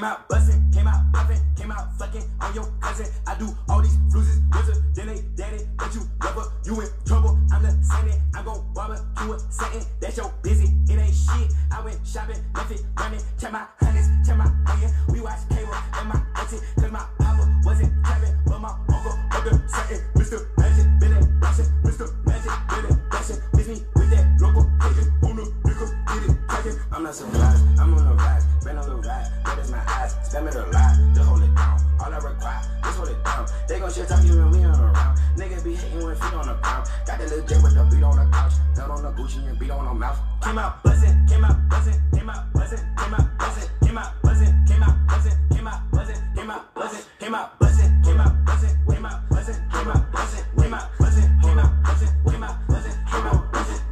came 0.00 0.08
out 0.08 0.28
bustin', 0.30 0.70
came 0.72 0.86
out 0.88 1.12
poppin', 1.12 1.38
came 1.56 1.70
out 1.70 1.92
fucking 1.98 2.22
on 2.40 2.54
your 2.54 2.64
cousin. 2.80 3.06
I 3.26 3.38
do 3.38 3.54
all 3.68 3.82
these 3.82 3.96
bruises, 4.08 4.40
wizard, 4.54 4.82
then 4.94 5.08
they 5.08 5.20
daddy, 5.36 5.62
but 5.76 5.94
you 5.94 6.00
never, 6.24 6.44
you 6.64 6.80
in 6.80 6.88
trouble. 7.04 7.38
I'm 7.52 7.62
the 7.62 7.70
same, 7.84 8.18
I'm 8.34 8.46
gon' 8.46 8.64
barbecue 8.72 9.32
a 9.32 9.38
setting. 9.52 9.84
That's 10.00 10.16
your 10.16 10.32
busy, 10.42 10.72
it 10.88 10.98
ain't 10.98 11.14
shit. 11.14 11.52
I 11.70 11.84
went 11.84 12.00
shopping, 12.06 12.42
left 12.54 12.72
it 12.72 12.80
running, 12.98 13.20
check 13.38 13.52
my 13.52 13.66
hundreds, 13.78 14.08
check 14.26 14.38
my 14.38 14.50
onion. 14.72 14.90
We 15.10 15.20
watch 15.20 15.46
cable 15.50 15.74
and 15.74 16.08
my 16.08 16.22
auntie, 16.34 16.64
cause 16.80 16.90
my 16.90 17.04
papa 17.18 17.60
wasn't 17.66 17.92
trapping, 18.02 18.34
but 18.46 18.58
my 18.58 18.70
uncle 18.88 19.12
the 19.44 19.68
setting. 19.68 20.00
Mr. 20.16 20.48
Magic, 20.56 20.86
Billy 20.98 21.20
Blashin', 21.44 21.68
Mr. 21.84 22.08
Magic, 22.24 22.52
Billy 22.70 22.96
Blashin'. 23.10 23.38
Miss 23.52 23.68
me 23.68 23.84
with 23.94 24.10
that 24.10 24.24
local 24.40 24.64
agent 24.80 25.12
on 25.24 25.36
the 25.36 25.44
nickel, 25.68 25.88
get 26.08 26.24
it 26.24 26.48
crackin'. 26.48 26.78
I'm 26.90 27.02
not 27.02 27.14
surprised, 27.14 27.64
I'm 27.78 27.92
on 27.92 28.04
the 28.08 28.14
rise, 28.14 28.39
been 28.70 28.78
on 28.78 29.00
the 29.00 29.02
that 29.02 29.58
is 29.58 29.70
my 29.70 29.78
eyes, 29.78 30.14
spam 30.22 30.46
it 30.46 30.54
a 30.54 30.62
lot, 30.70 30.94
just 31.14 31.28
hold 31.28 31.42
it 31.42 31.54
down. 31.54 31.78
All 31.98 32.12
I 32.12 32.18
require, 32.18 32.62
just 32.84 32.96
hold 32.98 33.08
it 33.08 33.24
down. 33.24 33.46
They 33.66 33.78
gon' 33.80 33.92
shit 33.92 34.08
talk 34.08 34.24
you 34.24 34.36
when 34.38 34.50
we 34.50 34.64
on 34.64 34.78
around. 34.78 35.18
Niggas 35.36 35.64
be 35.64 35.74
hating 35.74 36.04
when 36.04 36.14
feet 36.14 36.34
on 36.34 36.46
the 36.46 36.54
ground. 36.54 36.88
Got 37.06 37.18
the 37.18 37.24
little 37.26 37.46
jet 37.46 37.62
with 37.62 37.74
the 37.74 37.84
beat 37.90 38.04
on 38.04 38.16
the 38.16 38.30
couch, 38.30 38.52
belt 38.76 38.90
on 38.90 39.02
the 39.02 39.10
Gucci 39.10 39.48
and 39.48 39.58
beat 39.58 39.70
on 39.70 39.84
the 39.84 39.94
mouth. 39.94 40.18
Came 40.42 40.58
out 40.58 40.82
buzzin', 40.84 41.28
came 41.28 41.44
out 41.44 41.56
buzzin', 41.68 41.98
came 42.14 42.30
out 42.30 42.52
buzzin', 42.54 42.96
came 42.96 43.14
out. 43.14 43.30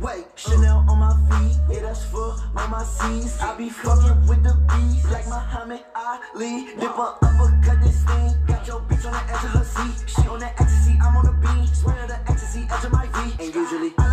Wait, 0.01 0.25
Chanel 0.37 0.88
my 1.39 1.75
yeah, 1.75 1.81
that's 1.83 2.05
for 2.05 2.35
all 2.57 2.69
my 2.69 2.83
C's. 2.83 3.39
I 3.41 3.57
be 3.57 3.69
fucking 3.69 4.27
with 4.27 4.43
the 4.43 4.55
bees 4.69 5.05
like 5.11 5.27
Muhammad 5.29 5.81
Ali. 5.95 6.67
Dip 6.79 6.97
a 6.97 7.17
uppercut 7.23 7.83
this 7.83 8.03
thing. 8.05 8.35
Got 8.47 8.67
your 8.67 8.81
bitch 8.81 9.05
on 9.07 9.13
the 9.13 9.23
edge 9.33 9.45
of 9.45 9.51
her 9.51 9.65
seat. 9.65 10.09
She 10.09 10.29
on 10.29 10.41
that 10.41 10.61
ecstasy, 10.61 10.99
I'm 11.03 11.17
on 11.17 11.25
the 11.27 11.33
beat. 11.33 11.75
Swear 11.75 12.07
the 12.07 12.19
ecstasy, 12.31 12.67
edge 12.71 12.85
of 12.85 12.93
my 12.93 13.07
feet. 13.07 13.41
And 13.41 13.55
usually, 13.55 13.93
I 13.99 14.08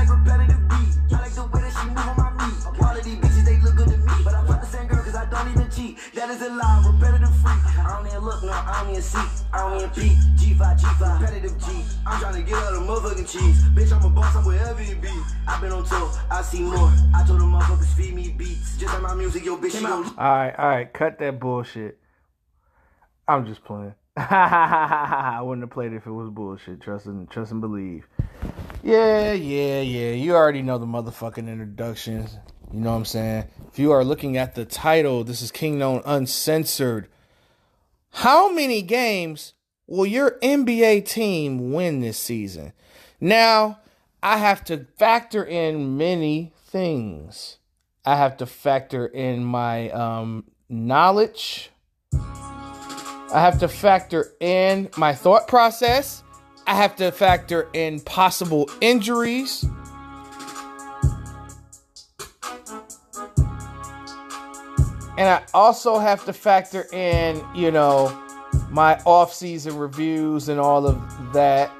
even 8.96 9.04
see. 9.04 9.20
I 9.52 9.60
don't 9.60 9.78
even 9.78 9.90
peek. 9.90 10.18
G5, 10.38 10.80
G5, 10.80 11.20
repetitive 11.20 11.58
G. 11.60 11.66
I'm 12.06 12.20
trying 12.20 12.36
to 12.36 12.42
get 12.50 12.58
out 12.58 12.74
of 12.74 12.84
motherfucking 12.84 13.30
cheese. 13.30 13.64
Bitch, 13.76 13.92
I'm 13.92 14.06
a 14.06 14.10
boss, 14.10 14.36
I'm 14.36 14.46
wherever 14.46 14.82
you 14.82 14.96
be. 14.96 15.10
I've 15.48 15.62
been 15.62 15.72
on 15.72 15.84
tour, 15.86 16.10
I 16.32 16.42
see 16.42 16.62
more. 16.62 16.92
I 17.14 17.24
told 17.28 17.42
them 17.42 17.52
motherfuckers 17.52 17.94
feed 17.96 18.14
me 18.14 18.30
beats. 18.30 18.78
Just 18.78 18.94
like 18.94 19.02
my 19.02 19.14
music, 19.14 19.46
yo, 19.46 19.58
bitch, 19.58 19.78
she 19.78 19.82
gon' 19.84 20.06
All 20.06 20.14
right, 20.18 20.56
all 20.58 20.68
right, 20.70 20.94
cut 20.94 21.20
that 21.20 21.40
bullshit. 21.40 22.00
I'm 23.28 23.46
just 23.46 23.64
playing. 23.64 23.96
I 24.18 25.42
wouldn't 25.42 25.64
have 25.64 25.72
played 25.72 25.92
it 25.92 25.98
if 25.98 26.06
it 26.06 26.12
was 26.12 26.30
bullshit. 26.30 26.82
Trust 26.82 27.06
and 27.08 27.30
trust 27.30 27.52
and 27.52 27.60
believe. 27.60 28.08
Yeah, 28.82 29.34
yeah, 29.34 29.82
yeah. 29.82 30.12
You 30.12 30.36
already 30.36 30.62
know 30.62 30.78
the 30.78 30.86
motherfucking 30.86 31.50
introductions. 31.50 32.38
You 32.72 32.80
know 32.80 32.92
what 32.92 32.98
I'm 32.98 33.06
saying? 33.06 33.46
If 33.72 33.80
you 33.80 33.92
are 33.92 34.06
looking 34.06 34.38
at 34.38 34.56
the 34.56 34.64
title, 34.64 35.24
this 35.24 35.42
is 35.42 35.52
Kingknown 35.52 36.02
Uncensored. 36.06 37.10
How 38.20 38.50
many 38.50 38.82
games 38.82 39.56
will 39.88 40.06
your 40.06 40.40
NBA 40.42 41.06
team 41.06 41.74
win 41.74 42.00
this 42.00 42.18
season? 42.18 42.72
Now, 43.20 43.80
I 44.24 44.38
have 44.38 44.64
to 44.66 44.86
factor 44.98 45.44
in 45.44 45.98
many 45.98 46.54
things. 46.66 47.58
I 48.06 48.16
have 48.16 48.38
to 48.38 48.46
factor 48.46 49.06
in 49.06 49.44
my 49.44 49.90
um, 49.90 50.46
knowledge. 50.70 51.72
I 52.14 53.42
have 53.42 53.60
to 53.60 53.68
factor 53.68 54.32
in 54.40 54.90
my 54.96 55.14
thought 55.14 55.50
process. 55.50 56.24
I 56.66 56.76
have 56.76 56.96
to 56.96 57.12
factor 57.12 57.68
in 57.74 58.00
possible 58.00 58.70
injuries. 58.80 59.66
And 65.18 65.30
I 65.30 65.44
also 65.54 65.98
have 65.98 66.26
to 66.26 66.34
factor 66.34 66.88
in, 66.92 67.44
you 67.56 67.72
know, 67.72 68.10
my 68.70 69.00
off-season 69.06 69.78
reviews 69.78 70.50
and 70.50 70.60
all 70.60 70.86
of 70.86 71.34
that. 71.34 71.72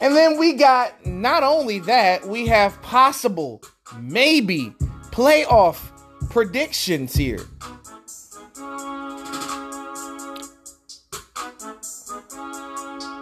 And 0.00 0.14
then 0.14 0.38
we 0.38 0.52
got 0.52 1.04
not 1.04 1.42
only 1.42 1.80
that, 1.80 2.26
we 2.28 2.46
have 2.46 2.80
possible, 2.82 3.62
maybe 4.00 4.72
playoff 5.10 5.90
predictions 6.30 7.14
here. 7.14 7.44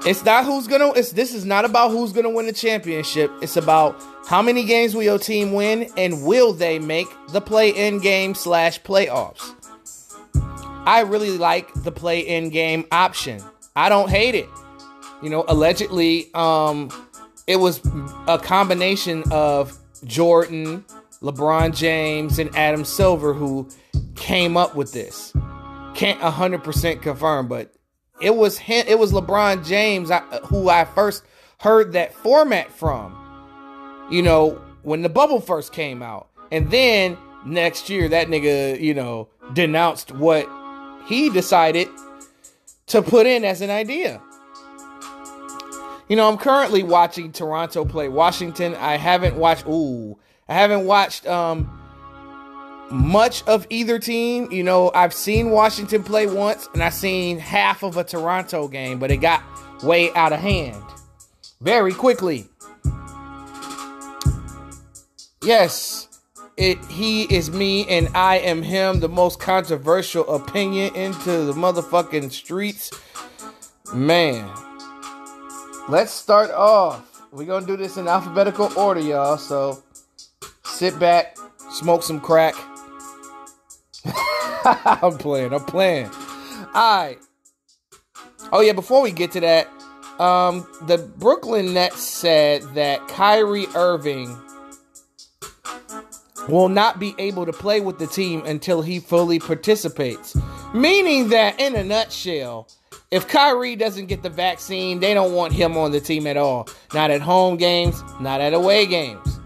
It's 0.07 0.25
not 0.25 0.45
who's 0.45 0.69
gonna. 0.69 0.93
It's 0.93 1.11
this 1.11 1.35
is 1.35 1.45
not 1.45 1.65
about 1.65 1.91
who's 1.91 2.13
gonna 2.13 2.31
win 2.31 2.47
the 2.47 2.53
championship. 2.53 3.29
It's 3.43 3.57
about 3.57 4.01
how 4.27 4.43
many 4.43 4.65
games 4.65 4.95
will 4.95 5.05
your 5.05 5.19
team 5.19 5.53
win 5.53 5.89
and 5.97 6.25
will 6.25 6.53
they 6.53 6.81
make 6.81 7.07
the 7.29 7.41
play-in 7.41 8.01
game 8.01 8.35
slash 8.35 8.83
playoffs. 8.83 9.55
I 10.85 11.03
really 11.07 11.39
like 11.39 11.73
the 11.83 11.93
play-in 11.93 12.51
game 12.51 12.87
option. 12.91 13.41
I 13.77 13.89
don't 13.89 14.11
hate 14.11 14.35
it. 14.35 14.49
You 15.23 15.31
know, 15.31 15.45
allegedly, 15.47 16.33
um, 16.35 16.91
it 17.47 17.57
was 17.57 17.81
a 18.27 18.39
combination 18.39 19.23
of 19.31 19.79
Jordan, 20.05 20.85
LeBron 21.23 21.75
James, 21.75 22.39
and 22.41 22.55
Adam 22.57 22.85
Silver 22.85 23.33
who 23.33 23.69
came 24.17 24.57
up 24.57 24.75
with 24.75 24.93
this. 24.93 25.33
Can't 25.95 26.21
100% 26.21 27.01
confirm, 27.01 27.47
but 27.47 27.73
it 28.21 28.35
was 28.35 28.59
him, 28.59 28.85
it 28.89 28.99
was 28.99 29.13
LeBron 29.13 29.65
James 29.65 30.11
who 30.47 30.69
I 30.69 30.85
first 30.85 31.25
heard 31.59 31.93
that 31.93 32.13
format 32.13 32.73
from. 32.73 33.26
You 34.11 34.23
know, 34.23 34.61
when 34.83 35.03
the 35.03 35.09
bubble 35.09 35.41
first 35.41 35.73
came 35.73 36.03
out. 36.03 36.29
And 36.53 36.71
then 36.71 37.19
next 37.45 37.89
year 37.91 38.09
that 38.09 38.29
nigga, 38.29 38.81
you 38.81 38.95
know, 38.95 39.29
denounced 39.53 40.13
what 40.13 40.49
he 41.07 41.31
decided 41.31 41.89
to 42.87 43.03
put 43.03 43.27
in 43.27 43.45
as 43.45 43.61
an 43.61 43.71
idea. 43.71 44.23
You 46.09 46.15
know, 46.15 46.29
I'm 46.29 46.39
currently 46.39 46.85
watching 46.85 47.33
Toronto 47.33 47.85
play 47.85 48.09
Washington. 48.09 48.77
I 48.77 48.97
haven't 48.97 49.37
watched 49.37 49.67
ooh, 49.67 50.17
I 50.49 50.55
haven't 50.55 50.87
watched 50.87 51.27
um 51.27 51.83
much 52.91 53.43
of 53.49 53.67
either 53.71 53.99
team. 53.99 54.51
You 54.53 54.63
know, 54.63 54.93
I've 54.95 55.13
seen 55.13 55.51
Washington 55.51 56.05
play 56.05 56.27
once 56.27 56.69
and 56.73 56.83
I've 56.83 56.95
seen 56.95 57.39
half 57.39 57.83
of 57.83 57.97
a 57.97 58.05
Toronto 58.05 58.69
game, 58.69 59.01
but 59.01 59.11
it 59.11 59.17
got 59.17 59.43
way 59.83 60.13
out 60.15 60.33
of 60.33 60.39
hand 60.39 60.83
very 61.61 61.93
quickly. 61.93 62.49
Yes, 65.47 66.09
it 66.57 66.85
he 66.87 67.23
is 67.33 67.53
me 67.53 67.87
and 67.87 68.09
I 68.17 68.39
am 68.39 68.63
him, 68.63 68.99
the 68.99 69.09
most 69.09 69.39
controversial 69.39 70.29
opinion 70.29 70.93
into 70.97 71.45
the 71.45 71.53
motherfucking 71.53 72.33
streets. 72.33 72.91
Man. 73.95 74.51
Let's 75.89 76.11
start 76.11 76.51
off. 76.51 77.23
We're 77.31 77.47
gonna 77.47 77.65
do 77.65 77.77
this 77.77 77.97
in 77.97 78.09
alphabetical 78.09 78.77
order, 78.77 78.99
y'all. 78.99 79.39
So 79.39 79.85
sit 80.65 80.99
back, 80.99 81.37
smoke 81.71 82.03
some 82.03 82.19
crack. 82.19 82.57
I'm 84.65 85.17
playing. 85.17 85.55
I'm 85.55 85.65
playing. 85.65 86.11
All 86.75 87.05
right. 87.05 87.19
Oh 88.51 88.63
yeah. 88.63 88.73
Before 88.73 89.01
we 89.01 89.13
get 89.13 89.31
to 89.31 89.41
that, 89.43 89.69
um, 90.19 90.67
the 90.89 90.99
Brooklyn 90.99 91.73
Nets 91.73 92.03
said 92.03 92.63
that 92.75 93.07
Kyrie 93.07 93.69
Irving 93.77 94.37
will 96.49 96.69
not 96.69 96.99
be 96.99 97.15
able 97.19 97.47
to 97.47 97.53
play 97.53 97.81
with 97.81 97.99
the 97.99 98.07
team 98.07 98.45
until 98.45 98.83
he 98.83 99.01
fully 99.01 99.39
participates. 99.39 100.37
Meaning 100.75 101.29
that, 101.31 101.61
in 101.61 101.75
a 101.75 101.85
nutshell, 101.85 102.69
if 103.11 103.29
Kyrie 103.29 103.77
doesn't 103.77 104.07
get 104.07 104.23
the 104.23 104.31
vaccine, 104.31 105.01
they 105.01 105.15
don't 105.15 105.33
want 105.33 105.53
him 105.53 105.77
on 105.77 105.93
the 105.93 106.01
team 106.01 106.27
at 106.27 106.37
all. 106.37 106.69
Not 106.93 107.11
at 107.11 107.21
home 107.21 107.57
games, 107.57 108.03
not 108.21 108.41
at 108.41 108.53
away 108.53 108.87
games. 108.87 109.41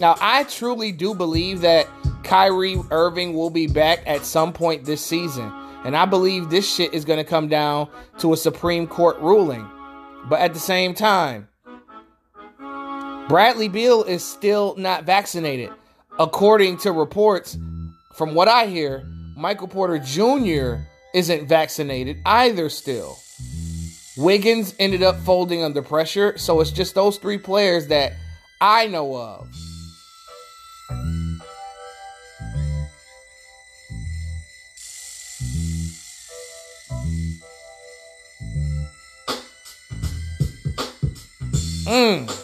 Now, 0.00 0.16
I 0.20 0.44
truly 0.44 0.92
do 0.92 1.14
believe 1.14 1.60
that 1.60 1.86
Kyrie 2.24 2.80
Irving 2.90 3.34
will 3.34 3.50
be 3.50 3.66
back 3.66 4.02
at 4.06 4.24
some 4.24 4.52
point 4.52 4.84
this 4.84 5.04
season. 5.04 5.52
And 5.84 5.96
I 5.96 6.04
believe 6.04 6.50
this 6.50 6.72
shit 6.72 6.92
is 6.94 7.04
going 7.04 7.18
to 7.18 7.24
come 7.24 7.48
down 7.48 7.88
to 8.18 8.32
a 8.32 8.36
Supreme 8.36 8.86
Court 8.86 9.18
ruling. 9.20 9.68
But 10.28 10.40
at 10.40 10.54
the 10.54 10.60
same 10.60 10.94
time, 10.94 11.48
Bradley 13.28 13.68
Beal 13.68 14.02
is 14.02 14.24
still 14.24 14.74
not 14.76 15.04
vaccinated 15.04 15.70
according 16.20 16.76
to 16.76 16.92
reports, 16.92 17.56
from 18.12 18.34
what 18.34 18.46
I 18.46 18.66
hear, 18.66 19.02
Michael 19.34 19.68
Porter 19.68 19.98
Jr. 19.98 20.84
isn't 21.14 21.48
vaccinated 21.48 22.18
either 22.26 22.68
still. 22.68 23.18
Wiggins 24.18 24.74
ended 24.78 25.02
up 25.02 25.18
folding 25.20 25.64
under 25.64 25.80
pressure, 25.80 26.36
so 26.36 26.60
it's 26.60 26.70
just 26.70 26.94
those 26.94 27.16
three 27.16 27.38
players 27.38 27.86
that 27.86 28.12
I 28.60 28.86
know 28.86 29.16
of. 29.16 29.48
Mmm. 41.86 42.39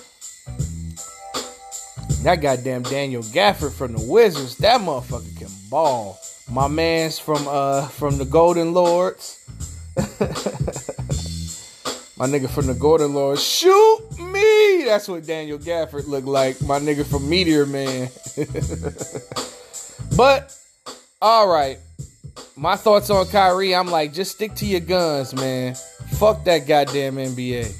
That 2.26 2.40
goddamn 2.40 2.82
Daniel 2.82 3.22
Gafford 3.22 3.72
from 3.72 3.92
the 3.92 4.04
Wizards, 4.04 4.56
that 4.56 4.80
motherfucker 4.80 5.38
can 5.38 5.46
ball. 5.70 6.18
My 6.50 6.66
man's 6.66 7.20
from 7.20 7.46
uh 7.46 7.86
from 7.86 8.18
the 8.18 8.24
Golden 8.24 8.74
Lords. 8.74 9.48
My 12.16 12.26
nigga 12.26 12.50
from 12.50 12.66
the 12.66 12.74
Golden 12.74 13.14
Lords, 13.14 13.40
shoot 13.44 14.00
me! 14.18 14.82
That's 14.86 15.06
what 15.06 15.24
Daniel 15.24 15.56
Gafford 15.56 16.08
looked 16.08 16.26
like. 16.26 16.60
My 16.62 16.80
nigga 16.80 17.06
from 17.06 17.30
Meteor 17.30 17.64
Man. 17.66 18.08
but 20.16 20.52
all 21.22 21.46
right, 21.46 21.78
my 22.56 22.74
thoughts 22.74 23.08
on 23.08 23.26
Kyrie. 23.28 23.72
I'm 23.72 23.86
like, 23.86 24.12
just 24.12 24.32
stick 24.32 24.52
to 24.56 24.66
your 24.66 24.80
guns, 24.80 25.32
man. 25.32 25.76
Fuck 26.14 26.42
that 26.42 26.66
goddamn 26.66 27.18
NBA. 27.18 27.72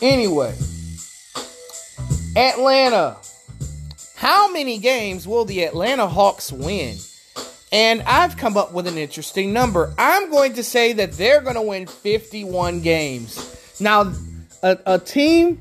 Anyway, 0.00 0.54
Atlanta. 2.36 3.16
How 4.14 4.50
many 4.50 4.78
games 4.78 5.26
will 5.26 5.44
the 5.44 5.64
Atlanta 5.64 6.06
Hawks 6.06 6.52
win? 6.52 6.96
And 7.72 8.02
I've 8.02 8.36
come 8.36 8.56
up 8.56 8.72
with 8.72 8.86
an 8.86 8.96
interesting 8.96 9.52
number. 9.52 9.92
I'm 9.98 10.30
going 10.30 10.54
to 10.54 10.62
say 10.62 10.92
that 10.92 11.12
they're 11.12 11.40
going 11.40 11.56
to 11.56 11.62
win 11.62 11.86
51 11.86 12.80
games. 12.80 13.76
Now, 13.80 14.12
a, 14.62 14.78
a, 14.86 14.98
team 15.00 15.58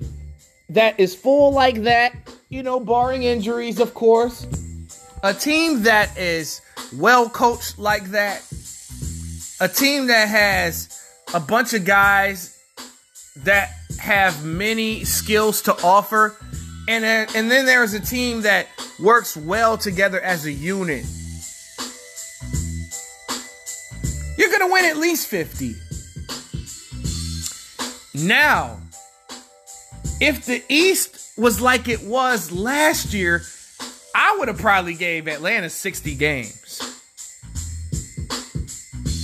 that 0.70 1.00
is 1.00 1.16
full 1.16 1.52
like 1.52 1.84
that, 1.84 2.16
you 2.50 2.62
know, 2.62 2.80
barring 2.80 3.24
injuries, 3.24 3.80
of 3.80 3.96
course, 3.96 4.46
a 5.24 5.34
team 5.34 5.84
that 5.84 6.16
is 6.16 6.62
well 6.96 7.28
coached 7.30 7.80
like 7.80 8.12
that, 8.12 8.44
a 9.60 9.68
team 9.68 10.08
that 10.08 10.28
has 10.28 11.02
a 11.34 11.40
bunch 11.40 11.74
of 11.74 11.86
guys 11.86 12.62
that 13.38 13.72
have 14.00 14.46
many 14.46 15.04
skills 15.04 15.64
to 15.64 15.74
offer, 15.84 16.36
and, 16.88 17.06
and 17.06 17.50
then 17.50 17.66
there's 17.66 17.94
a 17.94 18.00
team 18.00 18.42
that 18.42 18.68
works 19.00 19.36
well 19.36 19.78
together 19.78 20.20
as 20.22 20.46
a 20.46 20.52
unit 20.52 21.06
You're 24.38 24.50
going 24.50 24.62
to 24.62 24.74
win 24.74 24.86
at 24.86 24.98
least 24.98 25.28
50. 25.28 25.76
Now, 28.26 28.80
if 30.20 30.46
the 30.46 30.64
East 30.70 31.38
was 31.38 31.62
like 31.62 31.88
it 31.88 32.04
was 32.04 32.52
last 32.52 33.14
year, 33.14 33.44
I 34.16 34.36
would 34.38 34.48
have 34.48 34.58
probably 34.58 34.96
gave 34.96 35.28
Atlanta 35.28 35.70
60 35.70 36.16
games. 36.16 36.82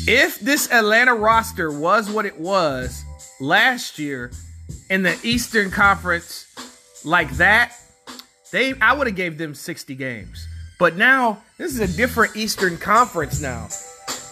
If 0.08 0.40
this 0.40 0.72
Atlanta 0.72 1.16
roster 1.16 1.72
was 1.72 2.10
what 2.10 2.26
it 2.26 2.40
was 2.40 3.04
last 3.40 4.00
year 4.00 4.32
in 4.90 5.04
the 5.04 5.18
Eastern 5.24 5.72
Conference 5.72 6.46
like 7.04 7.32
that, 7.38 7.74
they 8.52 8.74
I 8.80 8.94
would 8.94 9.08
have 9.08 9.16
gave 9.16 9.38
them 9.38 9.54
60 9.54 9.96
games. 9.96 10.48
But 10.78 10.96
now 10.96 11.44
this 11.58 11.74
is 11.74 11.80
a 11.80 11.98
different 11.98 12.36
Eastern 12.36 12.78
Conference 12.78 13.42
now. 13.42 13.68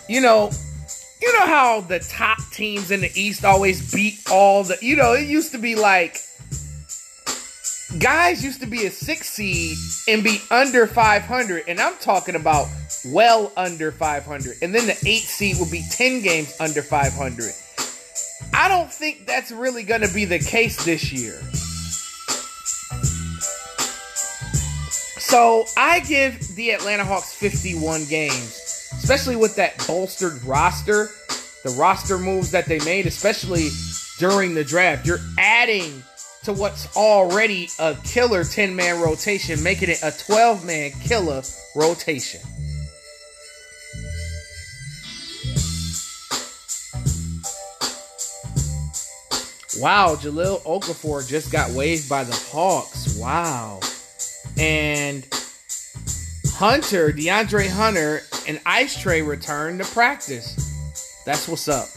You 0.07 0.21
know, 0.21 0.49
you 1.21 1.33
know 1.33 1.45
how 1.45 1.81
the 1.81 1.99
top 1.99 2.39
teams 2.51 2.91
in 2.91 3.01
the 3.01 3.11
East 3.13 3.43
always 3.43 3.91
beat 3.91 4.19
all 4.31 4.63
the, 4.63 4.77
you 4.81 4.95
know, 4.95 5.13
it 5.13 5.27
used 5.27 5.51
to 5.51 5.57
be 5.57 5.75
like 5.75 6.17
guys 7.99 8.43
used 8.43 8.59
to 8.61 8.67
be 8.67 8.85
a 8.85 8.91
six 8.91 9.29
seed 9.29 9.77
and 10.07 10.23
be 10.23 10.39
under 10.51 10.87
500, 10.87 11.63
and 11.67 11.79
I'm 11.79 11.95
talking 11.97 12.35
about 12.35 12.67
well 13.07 13.51
under 13.57 13.91
500, 13.91 14.57
and 14.61 14.75
then 14.75 14.85
the 14.87 14.97
eight 15.05 15.23
seed 15.23 15.57
would 15.59 15.71
be 15.71 15.83
10 15.91 16.21
games 16.21 16.55
under 16.59 16.81
500. 16.81 17.51
I 18.53 18.67
don't 18.67 18.91
think 18.91 19.25
that's 19.25 19.51
really 19.51 19.83
going 19.83 20.01
to 20.01 20.13
be 20.13 20.25
the 20.25 20.39
case 20.39 20.83
this 20.85 21.11
year. 21.11 21.39
So 25.27 25.65
I 25.75 25.99
give 25.99 26.55
the 26.55 26.71
Atlanta 26.71 27.03
Hawks 27.03 27.33
51 27.33 28.05
games 28.05 28.67
especially 28.93 29.35
with 29.35 29.55
that 29.55 29.85
bolstered 29.87 30.43
roster, 30.43 31.09
the 31.63 31.75
roster 31.77 32.17
moves 32.17 32.51
that 32.51 32.65
they 32.65 32.79
made, 32.79 33.05
especially 33.05 33.69
during 34.19 34.53
the 34.53 34.63
draft. 34.63 35.05
You're 35.05 35.19
adding 35.37 36.03
to 36.43 36.53
what's 36.53 36.95
already 36.95 37.69
a 37.79 37.95
killer 38.03 38.43
10 38.43 38.75
man 38.75 39.01
rotation, 39.01 39.61
making 39.63 39.89
it 39.89 39.99
a 40.03 40.11
12 40.11 40.65
man 40.65 40.91
killer 40.91 41.41
rotation. 41.75 42.41
Wow, 49.79 50.15
Jahlil 50.15 50.59
Okafor 50.63 51.27
just 51.27 51.51
got 51.51 51.69
waived 51.71 52.09
by 52.09 52.23
the 52.23 52.33
Hawks. 52.33 53.15
Wow. 53.19 53.79
And 54.59 55.27
Hunter, 56.53 57.11
DeAndre 57.11 57.69
Hunter, 57.69 58.21
and 58.47 58.59
Ice 58.65 58.97
Trae 58.97 59.25
return 59.27 59.77
to 59.77 59.85
practice. 59.85 60.55
That's 61.25 61.47
what's 61.47 61.67
up. 61.67 61.87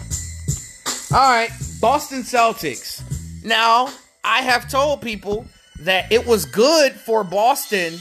All 1.12 1.28
right, 1.28 1.50
Boston 1.80 2.22
Celtics. 2.22 3.02
Now, 3.42 3.90
I 4.22 4.42
have 4.42 4.68
told 4.68 5.00
people 5.00 5.46
that 5.80 6.12
it 6.12 6.26
was 6.26 6.44
good 6.44 6.92
for 6.92 7.24
Boston 7.24 7.94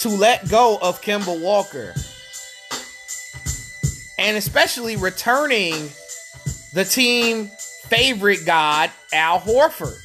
to 0.00 0.08
let 0.08 0.48
go 0.50 0.78
of 0.82 1.00
Kemba 1.00 1.40
Walker. 1.40 1.94
And 4.18 4.36
especially 4.36 4.96
returning 4.96 5.74
the 6.74 6.84
team 6.84 7.50
favorite 7.86 8.44
god, 8.44 8.90
Al 9.12 9.38
Horford. 9.40 9.98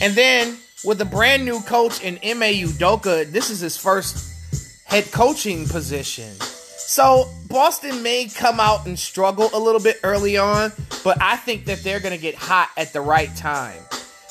And 0.00 0.14
then 0.14 0.56
with 0.84 1.00
a 1.00 1.04
brand 1.04 1.44
new 1.44 1.60
coach 1.60 2.02
in 2.02 2.14
Ime 2.16 2.66
Udoka, 2.66 3.30
this 3.30 3.50
is 3.50 3.60
his 3.60 3.76
first 3.76 4.84
head 4.84 5.10
coaching 5.12 5.66
position. 5.66 6.30
So 6.92 7.30
Boston 7.48 8.02
may 8.02 8.26
come 8.26 8.60
out 8.60 8.86
and 8.86 8.98
struggle 8.98 9.48
a 9.54 9.58
little 9.58 9.80
bit 9.80 10.00
early 10.02 10.36
on, 10.36 10.72
but 11.04 11.20
I 11.22 11.36
think 11.36 11.66
that 11.66 11.78
they're 11.78 12.00
going 12.00 12.14
to 12.14 12.20
get 12.20 12.34
hot 12.34 12.70
at 12.76 12.92
the 12.92 13.00
right 13.00 13.34
time. 13.36 13.80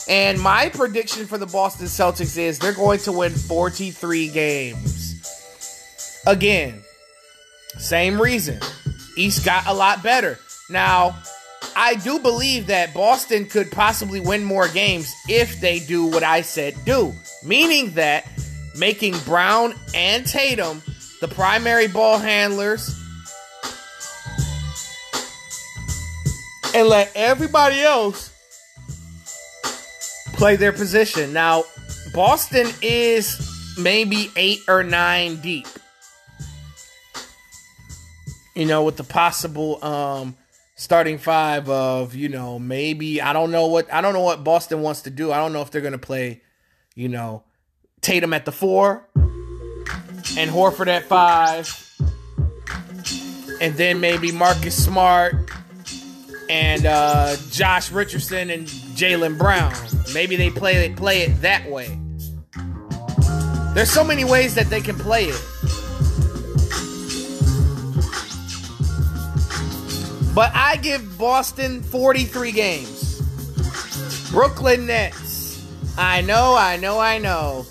And 0.10 0.40
my 0.40 0.70
prediction 0.70 1.26
for 1.26 1.38
the 1.38 1.46
Boston 1.46 1.88
Celtics 1.88 2.38
is 2.38 2.60
they're 2.60 2.74
going 2.74 3.00
to 3.00 3.12
win 3.12 3.32
43 3.32 4.30
games. 4.30 6.22
Again, 6.28 6.82
same 7.78 8.22
reason. 8.22 8.60
East 9.18 9.46
got 9.46 9.68
a 9.68 9.74
lot 9.74 10.04
better. 10.04 10.38
Now, 10.70 11.16
I 11.76 11.96
do 11.96 12.20
believe 12.20 12.68
that 12.68 12.94
Boston 12.94 13.46
could 13.46 13.72
possibly 13.72 14.20
win 14.20 14.44
more 14.44 14.68
games 14.68 15.14
if 15.28 15.60
they 15.60 15.80
do 15.80 16.06
what 16.06 16.24
I 16.24 16.42
said 16.42 16.76
do. 16.86 17.14
Meaning 17.44 17.92
that 17.92 18.28
making 18.76 19.18
Brown 19.20 19.74
and 19.94 20.26
Tatum 20.26 20.82
the 21.22 21.28
primary 21.28 21.88
ball 21.88 22.18
handlers 22.18 22.98
and 26.74 26.88
let 26.88 27.12
everybody 27.16 27.80
else 27.80 28.32
play 30.34 30.56
their 30.56 30.72
position. 30.72 31.32
Now, 31.34 31.66
Boston 32.14 32.68
is 32.82 33.76
maybe 33.78 34.32
eight 34.36 34.62
or 34.68 34.84
nine 34.84 35.40
deep. 35.42 35.68
You 38.56 38.66
know, 38.66 38.84
with 38.84 38.98
the 38.98 39.04
possible 39.04 39.84
um 39.84 40.36
starting 40.82 41.20
five 41.20 41.70
of, 41.70 42.16
you 42.16 42.28
know, 42.28 42.58
maybe 42.58 43.22
I 43.22 43.34
don't 43.34 43.52
know 43.52 43.68
what 43.68 43.94
I 43.94 44.02
don't 44.02 44.14
know 44.14 44.22
what 44.22 44.44
Boston 44.44 44.82
wants 44.82 45.04
to 45.04 45.12
do. 45.12 45.32
I 45.32 45.38
don't 45.38 45.54
know 45.54 45.62
if 45.62 45.70
they're 45.70 45.80
gonna 45.80 46.00
play, 46.00 46.42
you 46.96 47.08
know, 47.08 47.44
Tatum 48.02 48.34
at 48.34 48.46
the 48.46 48.52
four 48.52 49.08
and 49.16 50.50
Horford 50.50 50.88
at 50.88 51.04
five. 51.04 51.78
And 53.62 53.76
then 53.76 54.00
maybe 54.00 54.32
Marcus 54.32 54.84
Smart 54.84 55.52
and 56.50 56.88
uh, 56.88 57.36
Josh 57.52 57.92
Richardson 57.92 58.50
and 58.50 58.66
Jaylen 58.66 59.38
Brown. 59.38 59.76
Maybe 60.16 60.36
they 60.36 60.50
play 60.50 60.84
it 60.84 60.96
play 60.96 61.22
it 61.22 61.42
that 61.44 61.70
way. 61.70 61.96
There's 63.76 63.92
so 63.92 64.04
many 64.04 64.24
ways 64.24 64.56
that 64.56 64.72
they 64.72 64.82
can 64.82 64.98
play 64.98 65.26
it. 65.26 65.61
But 70.34 70.52
I 70.56 70.78
give 70.78 71.18
Boston 71.18 71.84
43 71.84 72.52
games. 72.52 73.22
Brooklyn 74.32 74.86
Nets. 74.86 75.66
I 75.98 76.22
know, 76.22 76.56
I 76.56 76.78
know, 76.78 77.00
I 77.00 77.18
know. 77.18 77.66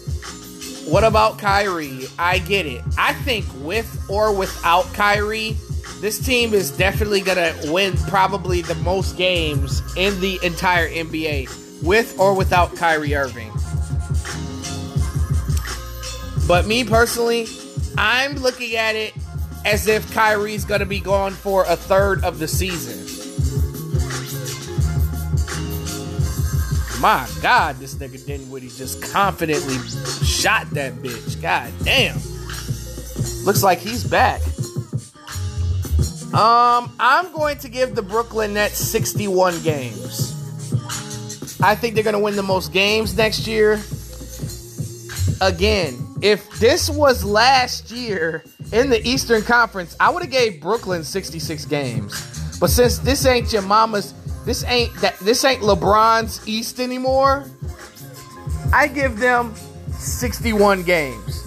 What 0.86 1.04
about 1.04 1.38
Kyrie? 1.38 2.06
I 2.18 2.38
get 2.38 2.66
it. 2.66 2.82
I 2.98 3.14
think 3.14 3.46
with 3.60 4.04
or 4.10 4.34
without 4.34 4.84
Kyrie, 4.92 5.56
this 6.00 6.18
team 6.18 6.52
is 6.52 6.70
definitely 6.70 7.20
going 7.20 7.38
to 7.38 7.72
win 7.72 7.96
probably 8.08 8.62
the 8.62 8.74
most 8.76 9.16
games 9.16 9.82
in 9.96 10.18
the 10.20 10.38
entire 10.42 10.88
NBA 10.88 11.82
with 11.82 12.18
or 12.18 12.34
without 12.34 12.74
Kyrie 12.76 13.14
Irving. 13.14 13.50
But 16.46 16.66
me 16.66 16.84
personally, 16.84 17.46
I'm 17.96 18.36
looking 18.36 18.76
at 18.76 18.96
it 18.96 19.14
as 19.64 19.86
if 19.86 20.12
Kyrie's 20.12 20.64
going 20.64 20.80
to 20.80 20.86
be 20.86 21.00
gone 21.00 21.32
for 21.32 21.64
a 21.64 21.76
third 21.76 22.24
of 22.24 22.38
the 22.38 22.48
season. 22.48 22.98
My 27.00 27.26
God, 27.40 27.76
this 27.76 27.94
nigga 27.94 28.24
Dinwiddie 28.26 28.68
just 28.68 29.02
confidently 29.12 29.78
shot 30.26 30.68
that 30.70 30.92
bitch. 30.94 31.40
God 31.40 31.72
damn. 31.82 32.16
Looks 33.44 33.62
like 33.62 33.78
he's 33.78 34.04
back. 34.04 34.42
Um, 36.34 36.94
I'm 37.00 37.32
going 37.32 37.58
to 37.58 37.68
give 37.68 37.94
the 37.94 38.02
Brooklyn 38.02 38.54
Nets 38.54 38.78
61 38.78 39.62
games. 39.62 40.34
I 41.62 41.74
think 41.74 41.94
they're 41.94 42.04
going 42.04 42.14
to 42.14 42.20
win 42.20 42.36
the 42.36 42.42
most 42.42 42.72
games 42.72 43.16
next 43.16 43.46
year. 43.46 43.80
Again, 45.40 45.98
if 46.20 46.50
this 46.60 46.90
was 46.90 47.24
last 47.24 47.90
year 47.90 48.44
in 48.72 48.90
the 48.90 49.06
Eastern 49.06 49.42
Conference, 49.42 49.96
I 49.98 50.10
would 50.10 50.22
have 50.22 50.30
gave 50.30 50.60
Brooklyn 50.60 51.04
66 51.04 51.64
games. 51.66 52.58
But 52.58 52.70
since 52.70 52.98
this 52.98 53.26
ain't 53.26 53.52
your 53.52 53.62
mama's, 53.62 54.14
this 54.44 54.64
ain't 54.64 54.94
that 55.00 55.18
this 55.18 55.44
ain't 55.44 55.62
LeBron's 55.62 56.46
East 56.46 56.80
anymore, 56.80 57.46
I 58.72 58.86
give 58.86 59.18
them 59.18 59.54
61 59.98 60.82
games. 60.84 61.46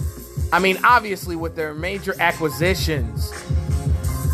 I 0.52 0.58
mean, 0.58 0.78
obviously 0.84 1.36
with 1.36 1.56
their 1.56 1.74
major 1.74 2.14
acquisitions 2.20 3.32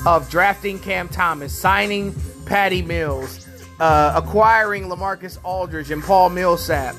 of 0.06 0.28
drafting 0.30 0.78
Cam 0.78 1.08
Thomas, 1.08 1.56
signing 1.56 2.14
Patty 2.46 2.82
Mills, 2.82 3.46
uh, 3.78 4.12
acquiring 4.16 4.84
LaMarcus 4.84 5.38
Aldridge 5.44 5.90
and 5.90 6.02
Paul 6.02 6.30
Millsap. 6.30 6.96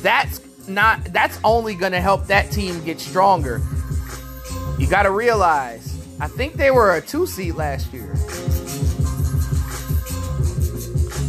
That's 0.00 0.40
not 0.68 1.04
that's 1.12 1.38
only 1.44 1.74
going 1.74 1.92
to 1.92 2.00
help 2.00 2.26
that 2.26 2.50
team 2.50 2.82
get 2.84 3.00
stronger. 3.00 3.60
You 4.78 4.86
got 4.86 5.04
to 5.04 5.10
realize, 5.10 5.94
I 6.20 6.28
think 6.28 6.54
they 6.54 6.70
were 6.70 6.96
a 6.96 7.00
2 7.00 7.26
seed 7.26 7.54
last 7.54 7.92
year. 7.92 8.12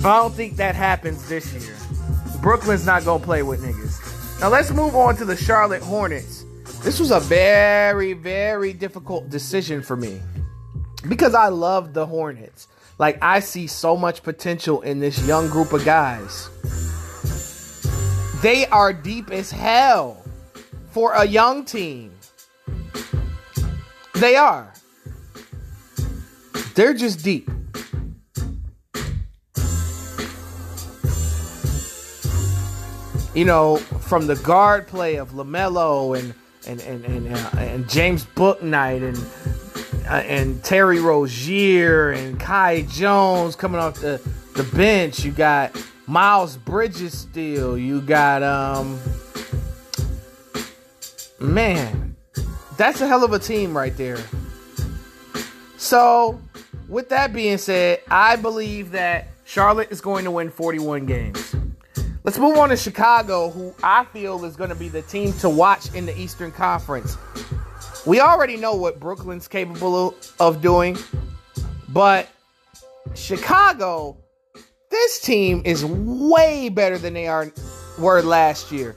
I 0.05 0.19
don't 0.19 0.33
think 0.33 0.57
that 0.57 0.75
happens 0.75 1.27
this 1.27 1.53
year. 1.53 1.75
Brooklyn's 2.41 2.85
not 2.85 3.03
going 3.03 3.19
to 3.19 3.25
play 3.25 3.43
with 3.43 3.61
niggas. 3.61 4.39
Now 4.41 4.49
let's 4.49 4.71
move 4.71 4.95
on 4.95 5.15
to 5.17 5.25
the 5.25 5.35
Charlotte 5.35 5.81
Hornets. 5.81 6.45
This 6.83 6.99
was 6.99 7.11
a 7.11 7.19
very, 7.19 8.13
very 8.13 8.73
difficult 8.73 9.29
decision 9.29 9.81
for 9.81 9.95
me 9.95 10.21
because 11.09 11.33
I 11.33 11.47
love 11.47 11.93
the 11.93 12.05
Hornets. 12.05 12.67
Like, 12.99 13.17
I 13.21 13.39
see 13.39 13.67
so 13.67 13.95
much 13.95 14.23
potential 14.23 14.81
in 14.81 14.99
this 14.99 15.25
young 15.27 15.47
group 15.49 15.73
of 15.73 15.85
guys. 15.85 16.49
They 18.41 18.65
are 18.67 18.93
deep 18.93 19.31
as 19.31 19.51
hell 19.51 20.23
for 20.91 21.13
a 21.13 21.25
young 21.25 21.65
team. 21.65 22.16
They 24.19 24.35
are. 24.35 24.73
They're 26.73 26.93
just 26.93 27.23
deep. 27.23 27.49
You 33.33 33.45
know, 33.45 33.77
from 33.77 34.25
the 34.25 34.35
guard 34.43 34.87
play 34.87 35.17
of 35.17 35.31
LaMelo 35.31 36.17
and 36.17 36.33
and 36.67 36.81
and 36.81 37.05
and, 37.05 37.35
uh, 37.35 37.49
and 37.57 37.87
James 37.89 38.25
Bouknight 38.25 39.03
and 39.07 40.07
uh, 40.07 40.13
and 40.25 40.63
Terry 40.63 40.99
Rozier 40.99 42.11
and 42.11 42.39
Kai 42.39 42.83
Jones 42.83 43.55
coming 43.55 43.79
off 43.79 43.99
the, 43.99 44.21
the 44.55 44.63
bench. 44.75 45.23
You 45.23 45.31
got 45.31 45.79
Miles 46.07 46.57
Bridges 46.57 47.17
still. 47.17 47.77
You 47.77 48.01
got 48.01 48.41
um 48.41 48.99
man, 51.39 52.06
that's 52.77 53.01
a 53.01 53.07
hell 53.07 53.23
of 53.23 53.33
a 53.33 53.39
team 53.39 53.75
right 53.75 53.95
there. 53.97 54.19
So, 55.77 56.39
with 56.87 57.09
that 57.09 57.33
being 57.33 57.57
said, 57.57 58.01
I 58.09 58.35
believe 58.35 58.91
that 58.91 59.27
Charlotte 59.45 59.91
is 59.91 60.01
going 60.01 60.25
to 60.25 60.31
win 60.31 60.49
41 60.49 61.05
games. 61.05 61.55
Let's 62.23 62.37
move 62.37 62.57
on 62.57 62.69
to 62.69 62.77
Chicago, 62.77 63.49
who 63.49 63.73
I 63.81 64.05
feel 64.05 64.43
is 64.43 64.55
going 64.55 64.69
to 64.69 64.75
be 64.75 64.89
the 64.89 65.01
team 65.01 65.33
to 65.39 65.49
watch 65.49 65.93
in 65.93 66.05
the 66.05 66.17
Eastern 66.19 66.51
Conference. 66.51 67.17
We 68.05 68.19
already 68.19 68.57
know 68.57 68.75
what 68.75 68.99
Brooklyn's 68.99 69.47
capable 69.47 70.15
of 70.39 70.61
doing, 70.61 70.97
but 71.89 72.27
Chicago, 73.15 74.17
this 74.89 75.19
team 75.21 75.61
is 75.65 75.85
way 75.85 76.69
better 76.69 76.97
than 76.97 77.13
they 77.13 77.27
are 77.27 77.51
were 77.97 78.21
last 78.21 78.71
year. 78.71 78.95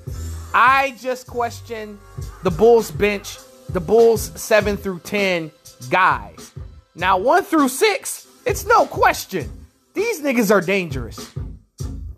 I 0.53 0.97
just 1.01 1.27
question 1.27 1.99
the 2.43 2.51
Bulls 2.51 2.91
bench, 2.91 3.39
the 3.73 3.81
Bulls 3.81 4.33
7 4.41 4.77
through 4.77 5.01
10 5.01 5.51
guys. 5.89 6.53
Now 6.95 7.19
1 7.19 7.45
through 7.45 7.69
6, 7.69 8.27
it's 8.47 8.67
no 8.67 8.87
question. 8.87 9.51
These 9.95 10.21
niggas 10.23 10.51
are 10.51 10.61
dangerous. 10.61 11.33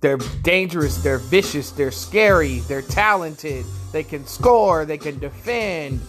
They're 0.00 0.18
dangerous, 0.42 0.97
they're 0.97 1.18
vicious, 1.18 1.71
they're 1.71 1.92
scary, 1.92 2.59
they're 2.61 2.82
talented, 2.82 3.64
they 3.92 4.02
can 4.02 4.26
score, 4.26 4.85
they 4.85 4.99
can 4.99 5.18
defend. 5.21 6.00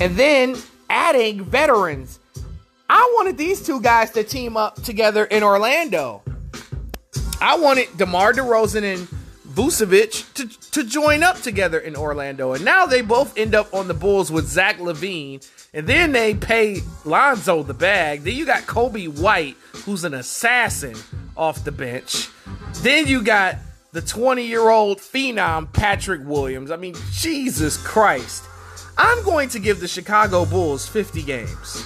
And 0.00 0.16
then 0.16 0.56
adding 0.90 1.42
veterans. 1.44 2.18
I 2.88 3.10
wanted 3.16 3.38
these 3.38 3.64
two 3.64 3.80
guys 3.80 4.10
to 4.12 4.22
team 4.22 4.56
up 4.56 4.82
together 4.82 5.24
in 5.24 5.42
Orlando. 5.42 6.22
I 7.40 7.56
wanted 7.56 7.88
DeMar 7.96 8.32
DeRozan 8.34 8.82
and 8.82 9.08
Vucevic 9.56 10.34
to, 10.34 10.46
to 10.70 10.84
join 10.84 11.22
up 11.22 11.40
together 11.40 11.78
in 11.78 11.96
Orlando. 11.96 12.52
And 12.52 12.62
now 12.62 12.84
they 12.84 13.00
both 13.00 13.38
end 13.38 13.54
up 13.54 13.72
on 13.72 13.88
the 13.88 13.94
Bulls 13.94 14.30
with 14.30 14.46
Zach 14.46 14.78
LaVine. 14.78 15.48
And 15.72 15.86
then 15.86 16.12
they 16.12 16.34
pay 16.34 16.82
Lonzo 17.06 17.62
the 17.62 17.72
bag. 17.72 18.22
Then 18.22 18.34
you 18.34 18.44
got 18.44 18.64
Coby 18.64 19.08
White, 19.08 19.56
who's 19.84 20.04
an 20.04 20.12
assassin 20.12 20.94
off 21.38 21.64
the 21.64 21.72
bench. 21.72 22.28
Then 22.82 23.06
you 23.06 23.22
got 23.22 23.56
the 23.92 24.02
20 24.02 24.44
year 24.44 24.68
old 24.68 24.98
phenom 24.98 25.72
Patrick 25.72 26.20
Williams. 26.22 26.70
I 26.70 26.76
mean, 26.76 26.94
Jesus 27.12 27.78
Christ. 27.78 28.44
I'm 28.98 29.24
going 29.24 29.48
to 29.50 29.58
give 29.58 29.80
the 29.80 29.88
Chicago 29.88 30.44
Bulls 30.44 30.86
50 30.86 31.22
games. 31.22 31.82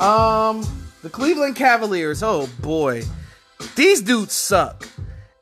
Um, 0.00 0.64
the 1.02 1.10
Cleveland 1.10 1.56
Cavaliers, 1.56 2.22
oh 2.22 2.48
boy. 2.60 3.02
These 3.74 4.02
dudes 4.02 4.32
suck. 4.32 4.86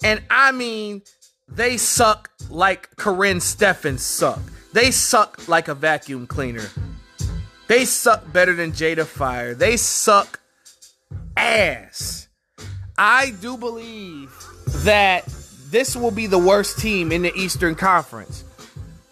And 0.02 0.22
I 0.30 0.52
mean, 0.52 1.02
they 1.48 1.76
suck 1.76 2.30
like 2.48 2.94
Karrine 2.96 3.40
Steffans 3.40 4.00
suck. 4.00 4.40
They 4.72 4.90
suck 4.90 5.48
like 5.48 5.68
a 5.68 5.74
vacuum 5.74 6.26
cleaner. 6.26 6.68
They 7.68 7.84
suck 7.84 8.32
better 8.32 8.54
than 8.54 8.72
Jada 8.72 9.06
Fire. 9.06 9.54
They 9.54 9.76
suck 9.76 10.40
ass. 11.36 12.28
I 12.96 13.30
do 13.40 13.56
believe 13.56 14.32
that 14.84 15.24
this 15.70 15.96
will 15.96 16.10
be 16.10 16.26
the 16.26 16.38
worst 16.38 16.78
team 16.78 17.12
in 17.12 17.22
the 17.22 17.32
Eastern 17.34 17.74
Conference. 17.74 18.44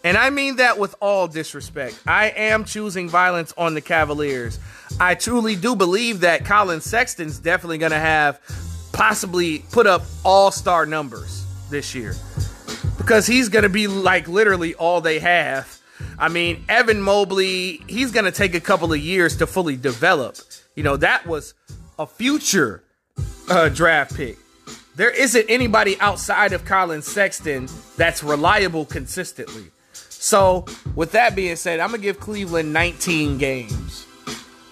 And 0.03 0.17
I 0.17 0.29
mean 0.29 0.57
that 0.57 0.77
with 0.77 0.95
all 1.01 1.27
disrespect. 1.27 1.99
I 2.07 2.29
am 2.29 2.63
choosing 2.63 3.09
violence 3.09 3.53
on 3.57 3.73
the 3.73 3.81
Cavaliers. 3.81 4.59
I 4.99 5.15
truly 5.15 5.55
do 5.55 5.75
believe 5.75 6.21
that 6.21 6.45
Collin 6.45 6.81
Sexton's 6.81 7.39
definitely 7.39 7.79
going 7.79 7.91
to 7.91 7.99
have 7.99 8.39
possibly 8.99 9.59
put 9.71 9.87
up 9.87 10.03
all 10.25 10.51
star 10.51 10.85
numbers 10.85 11.45
this 11.69 11.95
year 11.95 12.13
because 12.97 13.25
he's 13.25 13.47
going 13.47 13.63
to 13.63 13.69
be 13.69 13.87
like 13.87 14.27
literally 14.27 14.75
all 14.75 14.99
they 14.99 15.19
have. 15.19 15.79
I 16.17 16.27
mean, 16.27 16.65
Evan 16.67 17.01
Mobley, 17.01 17.81
he's 17.87 18.11
going 18.11 18.25
to 18.25 18.31
take 18.31 18.55
a 18.55 18.59
couple 18.59 18.91
of 18.91 18.99
years 18.99 19.37
to 19.37 19.47
fully 19.47 19.77
develop. 19.77 20.35
You 20.75 20.83
know, 20.83 20.97
that 20.97 21.25
was 21.25 21.53
a 21.97 22.05
future 22.05 22.83
uh, 23.49 23.69
draft 23.69 24.17
pick. 24.17 24.37
There 24.97 25.11
isn't 25.11 25.45
anybody 25.47 25.97
outside 26.01 26.51
of 26.51 26.65
Collin 26.65 27.01
Sexton 27.01 27.69
that's 27.95 28.21
reliable 28.21 28.83
consistently. 28.83 29.67
So, 29.93 30.65
with 30.93 31.13
that 31.13 31.37
being 31.37 31.55
said, 31.55 31.79
I'm 31.79 31.91
gonna 31.91 31.99
give 31.99 32.19
Cleveland 32.19 32.73
19 32.73 33.37
games. 33.37 34.05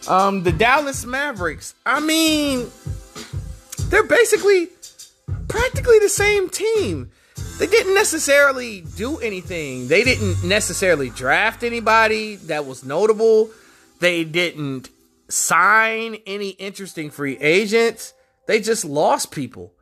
Um, 0.09 0.43
the 0.43 0.51
Dallas 0.51 1.05
Mavericks. 1.05 1.75
I 1.85 2.01
mean, 2.01 2.69
they're 3.89 4.03
basically 4.03 4.67
practically 5.47 5.99
the 5.99 6.09
same 6.09 6.49
team. 6.49 7.11
They 7.59 7.67
didn't 7.67 7.95
necessarily 7.95 8.81
do 8.95 9.17
anything. 9.17 9.87
They 9.87 10.03
didn't 10.03 10.43
necessarily 10.43 11.09
draft 11.09 11.63
anybody 11.63 12.35
that 12.35 12.65
was 12.65 12.83
notable. 12.83 13.49
They 13.99 14.23
didn't 14.23 14.89
sign 15.29 16.17
any 16.25 16.49
interesting 16.49 17.09
free 17.09 17.37
agents. 17.39 18.13
They 18.47 18.61
just 18.61 18.85
lost 18.85 19.31
people. 19.31 19.73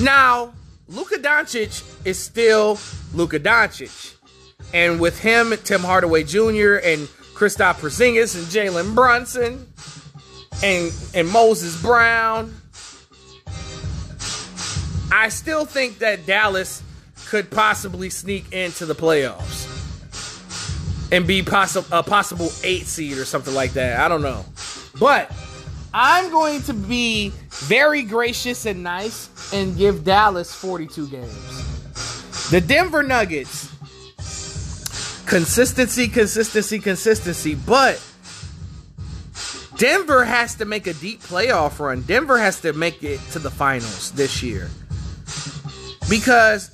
Now, 0.00 0.54
Luka 0.88 1.16
Doncic 1.16 2.06
is 2.06 2.18
still 2.18 2.78
Luka 3.12 3.38
Doncic. 3.38 4.16
And 4.72 5.00
with 5.00 5.20
him, 5.20 5.52
Tim 5.64 5.82
Hardaway 5.82 6.24
Jr. 6.24 6.76
and 6.82 7.08
Kristaps 7.34 7.74
Porzingis 7.74 8.36
and 8.36 8.46
Jalen 8.46 8.94
Brunson 8.94 9.66
and 10.62 10.92
and 11.14 11.28
Moses 11.28 11.80
Brown, 11.80 12.54
I 15.12 15.28
still 15.28 15.64
think 15.64 15.98
that 15.98 16.26
Dallas 16.26 16.82
could 17.26 17.50
possibly 17.50 18.10
sneak 18.10 18.52
into 18.52 18.86
the 18.86 18.94
playoffs 18.94 19.68
and 21.12 21.26
be 21.26 21.42
possible 21.42 21.86
a 21.90 22.02
possible 22.02 22.50
eight 22.64 22.86
seed 22.86 23.18
or 23.18 23.24
something 23.24 23.54
like 23.54 23.72
that. 23.72 24.00
I 24.00 24.08
don't 24.08 24.22
know, 24.22 24.44
but 24.98 25.30
I'm 25.94 26.30
going 26.30 26.62
to 26.62 26.74
be 26.74 27.32
very 27.50 28.02
gracious 28.02 28.66
and 28.66 28.82
nice 28.82 29.52
and 29.52 29.76
give 29.76 30.04
Dallas 30.04 30.54
42 30.54 31.08
games. 31.08 32.50
The 32.50 32.60
Denver 32.60 33.02
Nuggets, 33.02 33.70
consistency, 35.26 36.08
consistency, 36.08 36.78
consistency, 36.78 37.54
but 37.54 38.02
Denver 39.82 40.24
has 40.24 40.54
to 40.54 40.64
make 40.64 40.86
a 40.86 40.94
deep 40.94 41.20
playoff 41.20 41.80
run. 41.80 42.02
Denver 42.02 42.38
has 42.38 42.60
to 42.60 42.72
make 42.72 43.02
it 43.02 43.18
to 43.32 43.40
the 43.40 43.50
finals 43.50 44.12
this 44.12 44.40
year. 44.40 44.70
Because 46.08 46.70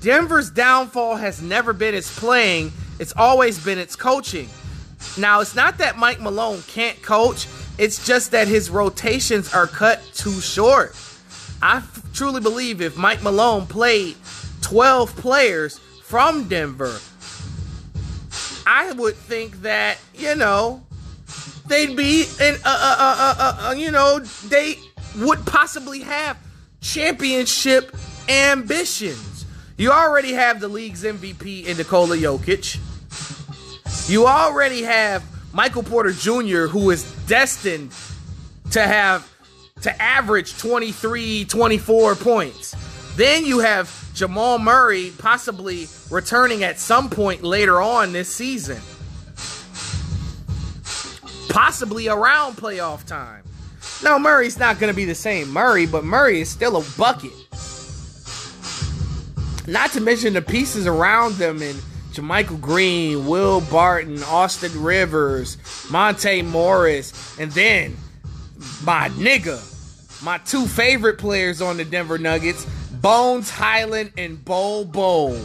Denver's 0.00 0.48
downfall 0.48 1.16
has 1.16 1.42
never 1.42 1.74
been 1.74 1.94
its 1.94 2.18
playing, 2.18 2.72
it's 2.98 3.12
always 3.18 3.62
been 3.62 3.76
its 3.76 3.96
coaching. 3.96 4.48
Now, 5.18 5.40
it's 5.40 5.54
not 5.54 5.76
that 5.76 5.98
Mike 5.98 6.18
Malone 6.18 6.62
can't 6.68 7.02
coach, 7.02 7.48
it's 7.76 8.06
just 8.06 8.30
that 8.30 8.48
his 8.48 8.70
rotations 8.70 9.52
are 9.52 9.66
cut 9.66 10.02
too 10.14 10.40
short. 10.40 10.96
I 11.60 11.76
f- 11.76 12.02
truly 12.14 12.40
believe 12.40 12.80
if 12.80 12.96
Mike 12.96 13.22
Malone 13.22 13.66
played 13.66 14.16
12 14.62 15.14
players 15.16 15.76
from 16.02 16.48
Denver, 16.48 16.98
I 18.66 18.92
would 18.92 19.16
think 19.16 19.60
that, 19.60 19.98
you 20.14 20.34
know, 20.34 20.80
they'd 21.68 21.96
be 21.96 22.24
in, 22.40 22.54
uh, 22.54 22.58
uh, 22.64 23.36
uh, 23.38 23.68
uh, 23.68 23.74
you 23.76 23.90
know, 23.90 24.20
they 24.48 24.78
would 25.18 25.44
possibly 25.46 26.00
have 26.00 26.38
championship 26.80 27.94
ambitions. 28.28 29.46
You 29.76 29.92
already 29.92 30.32
have 30.32 30.60
the 30.60 30.68
league's 30.68 31.04
MVP 31.04 31.66
in 31.66 31.76
Nikola 31.76 32.16
Jokic. 32.16 32.78
You 34.08 34.26
already 34.26 34.82
have 34.82 35.24
Michael 35.52 35.82
Porter 35.82 36.12
Jr., 36.12 36.66
who 36.66 36.90
is 36.90 37.04
destined 37.26 37.92
to 38.70 38.80
have 38.80 39.30
to 39.82 40.02
average 40.02 40.56
23, 40.58 41.44
24 41.44 42.14
points. 42.14 42.74
Then 43.16 43.44
you 43.44 43.60
have 43.60 43.90
Jamal 44.14 44.58
Murray 44.58 45.12
possibly 45.18 45.88
returning 46.10 46.64
at 46.64 46.78
some 46.78 47.10
point 47.10 47.42
later 47.42 47.80
on 47.80 48.12
this 48.12 48.34
season. 48.34 48.80
Possibly 51.48 52.08
around 52.08 52.56
playoff 52.56 53.04
time. 53.06 53.42
Now, 54.02 54.18
Murray's 54.18 54.58
not 54.58 54.78
going 54.78 54.92
to 54.92 54.96
be 54.96 55.04
the 55.04 55.14
same 55.14 55.50
Murray, 55.50 55.86
but 55.86 56.04
Murray 56.04 56.40
is 56.40 56.50
still 56.50 56.76
a 56.76 56.84
bucket. 56.98 57.32
Not 59.66 59.92
to 59.92 60.00
mention 60.00 60.34
the 60.34 60.42
pieces 60.42 60.86
around 60.86 61.34
them 61.34 61.60
and 61.62 61.80
JaMychal 62.12 62.60
Green, 62.60 63.26
Will 63.26 63.60
Barton, 63.62 64.22
Austin 64.24 64.82
Rivers, 64.82 65.58
Monte 65.90 66.42
Morris, 66.42 67.38
and 67.38 67.50
then 67.52 67.96
my 68.84 69.08
nigga, 69.10 69.60
my 70.22 70.38
two 70.38 70.66
favorite 70.66 71.18
players 71.18 71.60
on 71.60 71.76
the 71.76 71.84
Denver 71.84 72.18
Nuggets, 72.18 72.64
Bones 72.92 73.50
Hyland 73.50 74.12
and 74.16 74.42
Bol 74.44 74.84
Bol. 74.84 75.38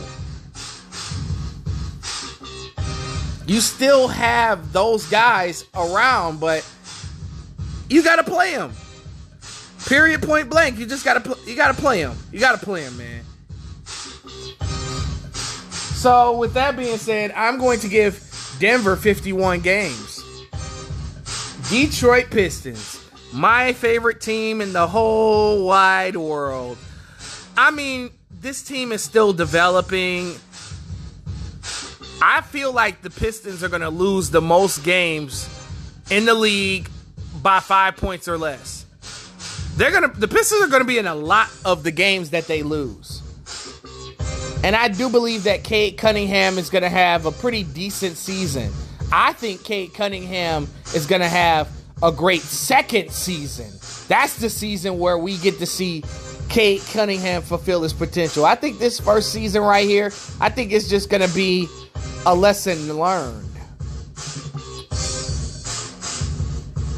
You 3.48 3.60
still 3.62 4.07
have 4.07 4.71
those 4.71 5.05
guys 5.07 5.65
around, 5.75 6.39
but 6.39 6.65
you 7.89 8.03
got 8.03 8.17
to 8.17 8.24
play 8.24 8.56
them. 8.56 8.73
Period. 9.86 10.21
Point 10.21 10.49
blank. 10.49 10.77
You 10.77 10.86
just 10.86 11.04
got 11.04 11.23
to 11.23 11.38
you 11.45 11.56
got 11.56 11.75
to 11.75 11.82
play 11.82 12.04
them. 12.04 12.17
You 12.32 12.39
got 12.39 12.60
to 12.60 12.65
play 12.65 12.84
them, 12.84 12.97
man. 12.97 13.23
So, 16.01 16.38
with 16.38 16.54
that 16.56 16.75
being 16.75 16.97
said, 16.97 17.32
I'm 17.36 17.60
going 17.60 17.80
to 17.82 17.88
give 17.88 18.56
Denver 18.60 18.95
51 18.95 19.60
games. 19.60 20.23
Detroit 21.69 22.32
Pistons, 22.32 22.99
my 23.32 23.73
favorite 23.73 24.19
team 24.19 24.62
in 24.62 24.73
the 24.73 24.88
whole 24.88 25.63
wide 25.65 26.15
world. 26.15 26.77
I 27.56 27.69
mean, 27.71 28.10
this 28.30 28.63
team 28.63 28.91
is 28.91 29.04
still 29.04 29.32
developing. 29.32 30.36
I 32.21 32.41
feel 32.41 32.71
like 32.71 33.01
the 33.01 33.10
Pistons 33.10 33.63
are 33.63 33.69
going 33.69 33.81
to 33.81 33.89
lose 33.89 34.29
the 34.29 34.41
most 34.41 34.84
games 34.84 35.49
in 36.12 36.25
the 36.25 36.36
league 36.36 36.88
by 37.41 37.60
5 37.60 37.97
points 37.97 38.27
or 38.27 38.38
less. 38.38 38.86
They're 39.75 39.89
to 40.01 40.07
the 40.19 40.27
Pistons 40.27 40.62
are 40.62 40.67
going 40.67 40.81
to 40.81 40.88
be 40.88 40.99
in 40.99 41.07
a 41.07 41.15
lot 41.15 41.49
of 41.65 41.84
the 41.84 41.91
games 41.91 42.29
that 42.31 42.45
they 42.45 42.62
lose. 42.62 43.23
And 44.63 44.75
I 44.75 44.89
do 44.89 45.10
believe 45.10 45.45
that 45.45 45.63
Cade 45.63 45.97
Cunningham 45.97 46.60
is 46.60 46.69
going 46.69 46.84
to 46.84 46.89
have 46.89 47.25
a 47.25 47.31
pretty 47.31 47.63
decent 47.63 48.17
season. 48.17 48.71
I 49.12 49.34
think 49.34 49.63
Cade 49.63 49.95
Cunningham 49.95 50.67
is 50.93 51.07
going 51.07 51.21
to 51.21 51.27
have 51.27 51.69
a 52.03 52.12
great 52.12 52.41
second 52.41 53.12
season. 53.12 53.71
That's 54.07 54.38
the 54.38 54.49
season 54.49 54.99
where 54.99 55.17
we 55.17 55.38
get 55.38 55.57
to 55.57 55.65
see 55.65 56.03
Cade 56.51 56.81
Cunningham 56.91 57.41
fulfill 57.41 57.81
his 57.81 57.93
potential. 57.93 58.43
I 58.43 58.55
think 58.55 58.77
this 58.77 58.99
first 58.99 59.31
season 59.31 59.61
right 59.61 59.87
here, 59.87 60.07
I 60.41 60.49
think 60.49 60.73
it's 60.73 60.89
just 60.89 61.09
going 61.09 61.25
to 61.25 61.33
be 61.33 61.69
a 62.25 62.35
lesson 62.35 62.91
learned. 62.91 63.47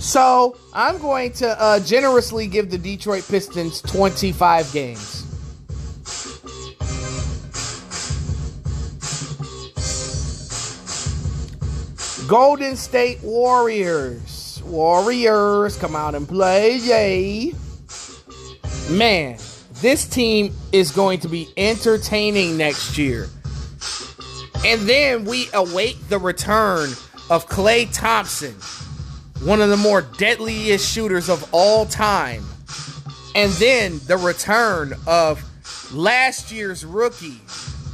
So 0.01 0.57
I'm 0.73 0.97
going 0.97 1.33
to 1.33 1.61
uh, 1.61 1.79
generously 1.81 2.47
give 2.47 2.71
the 2.71 2.79
Detroit 2.79 3.27
Pistons 3.29 3.79
25 3.83 4.73
games. 4.73 5.21
Golden 12.27 12.75
State 12.75 13.21
Warriors. 13.21 14.63
Warriors, 14.65 15.77
come 15.77 15.95
out 15.95 16.15
and 16.15 16.27
play, 16.27 16.77
yay. 16.77 17.53
Man, 18.89 19.37
this 19.81 20.05
team 20.05 20.53
is 20.71 20.91
going 20.91 21.19
to 21.21 21.29
be 21.29 21.47
entertaining 21.57 22.57
next 22.57 22.97
year. 22.97 23.29
And 24.65 24.81
then 24.81 25.25
we 25.25 25.47
await 25.53 25.97
the 26.09 26.19
return 26.19 26.89
of 27.29 27.47
Klay 27.47 27.91
Thompson, 27.93 28.53
one 29.45 29.61
of 29.61 29.69
the 29.69 29.77
more 29.77 30.01
deadliest 30.01 30.89
shooters 30.89 31.29
of 31.29 31.47
all 31.53 31.85
time. 31.85 32.43
And 33.35 33.51
then 33.53 33.99
the 34.05 34.17
return 34.17 34.93
of 35.07 35.43
last 35.93 36.51
year's 36.51 36.85
rookie, 36.85 37.41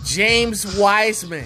James 0.03 0.77
Wiseman. 0.77 1.45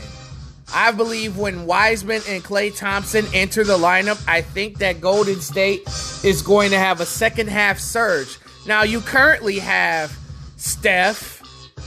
I 0.74 0.92
believe 0.92 1.38
when 1.38 1.68
Wiseman 1.68 2.22
and 2.28 2.44
Klay 2.44 2.76
Thompson 2.76 3.26
enter 3.34 3.64
the 3.64 3.78
lineup, 3.78 4.24
I 4.28 4.42
think 4.42 4.80
that 4.80 5.00
Golden 5.00 5.40
State 5.42 5.88
is 6.24 6.42
going 6.42 6.72
to 6.72 6.80
have 6.80 7.00
a 7.00 7.06
second 7.06 7.50
half 7.50 7.78
surge. 7.78 8.40
Now, 8.66 8.84
you 8.84 9.02
currently 9.02 9.60
have 9.60 10.18
Steph, 10.58 11.42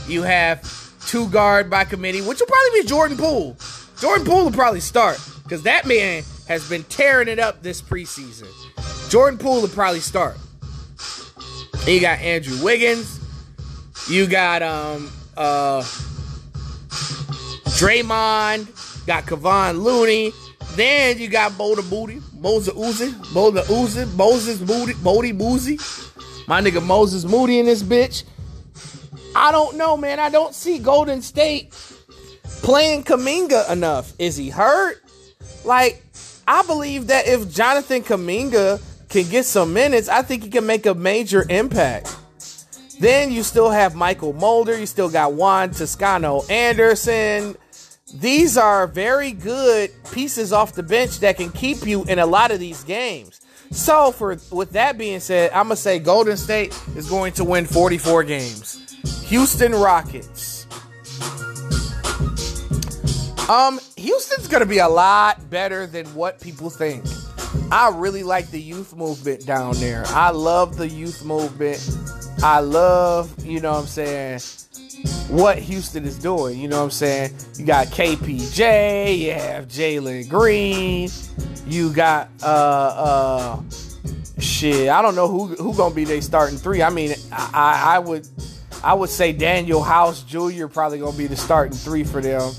you 0.08 0.22
have 0.22 0.62
two 1.06 1.28
guard 1.28 1.70
by 1.70 1.84
committee, 1.84 2.20
which 2.20 2.40
will 2.40 2.46
probably 2.46 2.82
be 2.82 2.86
Jordan 2.86 3.16
Poole. 3.16 3.56
Jordan 3.98 4.26
Poole 4.26 4.44
will 4.44 4.52
probably 4.52 4.80
start 4.80 5.18
because 5.42 5.62
that 5.62 5.86
man 5.86 6.22
has 6.48 6.68
been 6.68 6.82
tearing 6.84 7.28
it 7.28 7.38
up 7.38 7.62
this 7.62 7.80
preseason. 7.80 8.48
Jordan 9.10 9.38
Poole 9.38 9.62
will 9.62 9.68
probably 9.68 10.00
start. 10.00 10.36
You 11.86 12.00
got 12.00 12.18
Andrew 12.18 12.62
Wiggins. 12.62 13.20
You 14.08 14.26
got 14.26 14.62
um 14.62 15.10
uh 15.36 15.82
Draymond. 17.78 19.06
Got 19.06 19.24
Kevon 19.24 19.82
Looney. 19.82 20.32
Then 20.74 21.18
you 21.18 21.28
got 21.28 21.56
Boulder 21.56 21.82
Booty, 21.82 22.20
Moses 22.38 22.74
Uzi, 22.74 23.32
Boulder 23.32 23.62
Uzi, 23.62 24.12
Moses 24.14 24.60
Moody, 24.60 24.92
Bodie 24.94 25.32
Boozy. 25.32 25.78
My 26.46 26.60
nigga 26.60 26.82
Moses 26.82 27.24
Moody 27.24 27.58
in 27.58 27.66
this 27.66 27.82
bitch. 27.82 28.24
I 29.34 29.52
don't 29.52 29.76
know, 29.76 29.96
man. 29.96 30.20
I 30.20 30.30
don't 30.30 30.54
see 30.54 30.78
Golden 30.78 31.20
State 31.22 31.72
playing 32.62 33.04
Kuminga 33.04 33.70
enough. 33.70 34.12
Is 34.18 34.36
he 34.36 34.48
hurt? 34.48 35.02
Like, 35.64 36.02
I 36.46 36.62
believe 36.62 37.08
that 37.08 37.26
if 37.26 37.50
Jonathan 37.52 38.02
Kuminga 38.02 38.80
can 39.08 39.28
get 39.28 39.44
some 39.44 39.72
minutes, 39.72 40.08
I 40.08 40.22
think 40.22 40.44
he 40.44 40.50
can 40.50 40.66
make 40.66 40.86
a 40.86 40.94
major 40.94 41.44
impact. 41.50 42.16
Then 43.00 43.30
you 43.30 43.42
still 43.42 43.70
have 43.70 43.94
Mychal 43.94 44.34
Mulder. 44.34 44.78
You 44.78 44.86
still 44.86 45.10
got 45.10 45.34
Juan 45.34 45.70
Toscano 45.70 46.42
Anderson. 46.48 47.56
These 48.14 48.56
are 48.56 48.86
very 48.86 49.32
good 49.32 49.90
pieces 50.12 50.52
off 50.52 50.74
the 50.74 50.82
bench 50.82 51.18
that 51.20 51.36
can 51.36 51.50
keep 51.50 51.86
you 51.86 52.04
in 52.04 52.18
a 52.18 52.26
lot 52.26 52.52
of 52.52 52.60
these 52.60 52.84
games. 52.84 53.40
So, 53.70 54.12
for 54.12 54.36
with 54.50 54.72
that 54.72 54.96
being 54.98 55.20
said, 55.20 55.50
I'm 55.52 55.64
gonna 55.64 55.76
say 55.76 55.98
Golden 55.98 56.36
State 56.36 56.78
is 56.96 57.08
going 57.08 57.32
to 57.34 57.44
win 57.44 57.66
44 57.66 58.24
games. 58.24 58.82
Houston 59.26 59.72
Rockets. 59.72 60.66
Um, 63.48 63.78
Houston's 63.96 64.48
gonna 64.48 64.66
be 64.66 64.78
a 64.78 64.88
lot 64.88 65.50
better 65.50 65.86
than 65.86 66.06
what 66.14 66.40
people 66.40 66.70
think. 66.70 67.04
I 67.70 67.90
really 67.94 68.22
like 68.22 68.50
the 68.50 68.60
youth 68.60 68.94
movement 68.94 69.46
down 69.46 69.74
there. 69.76 70.04
I 70.08 70.30
love 70.30 70.76
the 70.76 70.88
youth 70.88 71.24
movement. 71.24 71.80
I 72.42 72.60
love, 72.60 73.44
you 73.44 73.60
know 73.60 73.72
what 73.72 73.80
I'm 73.80 73.86
saying, 73.86 74.40
what 75.28 75.58
Houston 75.58 76.04
is 76.04 76.18
doing. 76.18 76.58
You 76.58 76.68
know 76.68 76.78
what 76.78 76.84
I'm 76.84 76.90
saying? 76.90 77.34
You 77.58 77.66
got 77.66 77.88
KPJ, 77.88 79.18
you 79.18 79.32
have 79.32 79.68
Jalen 79.68 80.28
Green, 80.28 81.10
you 81.66 81.92
got 81.92 82.30
uh 82.42 82.46
uh 82.46 83.62
Shit, 84.38 84.90
I 84.90 85.00
don't 85.00 85.14
know 85.14 85.28
who 85.28 85.46
who 85.54 85.74
gonna 85.74 85.94
be 85.94 86.04
their 86.04 86.20
starting 86.20 86.58
three. 86.58 86.82
I 86.82 86.90
mean, 86.90 87.14
I, 87.32 87.96
I 87.96 87.98
would 87.98 88.28
I 88.84 88.92
would 88.92 89.08
say 89.08 89.32
Danuel 89.32 89.84
House 89.84 90.22
Jr. 90.22 90.66
probably 90.66 90.98
gonna 90.98 91.16
be 91.16 91.26
the 91.26 91.36
starting 91.36 91.72
three 91.72 92.04
for 92.04 92.20
them. 92.20 92.52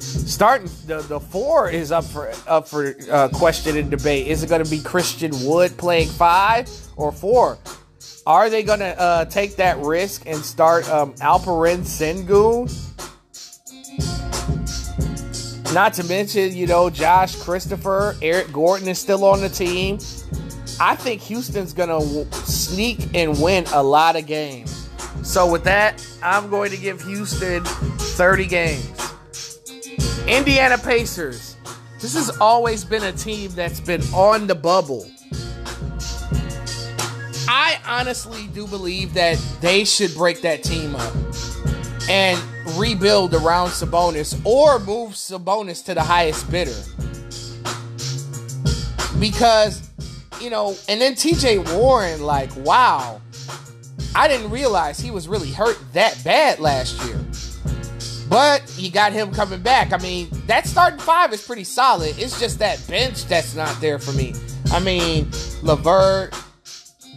Starting 0.00 0.68
the, 0.86 1.02
the 1.02 1.20
four 1.20 1.70
is 1.70 1.92
up 1.92 2.04
for 2.04 2.32
up 2.48 2.66
for 2.66 2.96
uh, 3.10 3.28
question 3.28 3.76
and 3.76 3.92
debate. 3.92 4.26
Is 4.26 4.42
it 4.42 4.48
gonna 4.48 4.64
be 4.64 4.80
Christian 4.80 5.30
Wood 5.44 5.76
playing 5.76 6.08
five 6.08 6.68
or 6.96 7.12
four? 7.12 7.58
Are 8.26 8.50
they 8.50 8.62
gonna 8.62 8.94
uh, 8.98 9.24
take 9.26 9.56
that 9.56 9.78
risk 9.78 10.26
and 10.26 10.38
start 10.38 10.88
um, 10.90 11.14
Alperen 11.14 11.80
Sengun? 11.80 12.68
Not 15.72 15.94
to 15.94 16.04
mention, 16.04 16.56
you 16.56 16.66
know, 16.66 16.90
Josh 16.90 17.36
Christopher, 17.36 18.16
Eric 18.20 18.52
Gordon 18.52 18.88
is 18.88 18.98
still 18.98 19.24
on 19.24 19.40
the 19.40 19.48
team. 19.48 19.98
I 20.80 20.96
think 20.96 21.20
Houston's 21.22 21.72
going 21.72 21.90
to 21.90 22.36
sneak 22.38 23.14
and 23.14 23.40
win 23.40 23.66
a 23.72 23.82
lot 23.82 24.16
of 24.16 24.26
games. 24.26 24.88
So, 25.22 25.50
with 25.50 25.62
that, 25.64 26.04
I'm 26.22 26.50
going 26.50 26.70
to 26.70 26.76
give 26.76 27.02
Houston 27.02 27.64
30 27.64 28.46
games. 28.46 29.14
Indiana 30.26 30.78
Pacers. 30.78 31.56
This 32.00 32.14
has 32.14 32.30
always 32.40 32.82
been 32.82 33.04
a 33.04 33.12
team 33.12 33.50
that's 33.52 33.78
been 33.78 34.02
on 34.14 34.46
the 34.46 34.54
bubble. 34.54 35.06
I 37.52 37.80
honestly 37.84 38.46
do 38.54 38.64
believe 38.68 39.12
that 39.14 39.36
they 39.60 39.84
should 39.84 40.14
break 40.14 40.40
that 40.42 40.62
team 40.62 40.94
up 40.94 41.12
and 42.08 42.40
rebuild 42.78 43.34
around 43.34 43.70
Sabonis 43.70 44.40
or 44.46 44.78
move 44.78 45.14
Sabonis 45.14 45.84
to 45.86 45.94
the 45.94 46.02
highest 46.02 46.48
bidder. 46.48 46.70
Because, 49.18 49.90
you 50.40 50.48
know, 50.48 50.76
and 50.88 51.00
then 51.00 51.14
TJ 51.14 51.76
Warren, 51.76 52.22
like, 52.22 52.54
wow, 52.58 53.20
I 54.14 54.28
didn't 54.28 54.52
realize 54.52 55.00
he 55.00 55.10
was 55.10 55.26
really 55.26 55.50
hurt 55.50 55.76
that 55.92 56.22
bad 56.22 56.60
last 56.60 57.04
year. 57.04 57.18
But 58.28 58.62
you 58.78 58.92
got 58.92 59.12
him 59.12 59.32
coming 59.34 59.60
back. 59.60 59.92
I 59.92 59.98
mean, 59.98 60.28
that 60.46 60.68
starting 60.68 61.00
five 61.00 61.32
is 61.32 61.44
pretty 61.44 61.64
solid. 61.64 62.16
It's 62.16 62.38
just 62.38 62.60
that 62.60 62.80
bench 62.86 63.24
that's 63.24 63.56
not 63.56 63.76
there 63.80 63.98
for 63.98 64.12
me. 64.12 64.34
I 64.66 64.78
mean, 64.78 65.28
LeVert, 65.64 66.32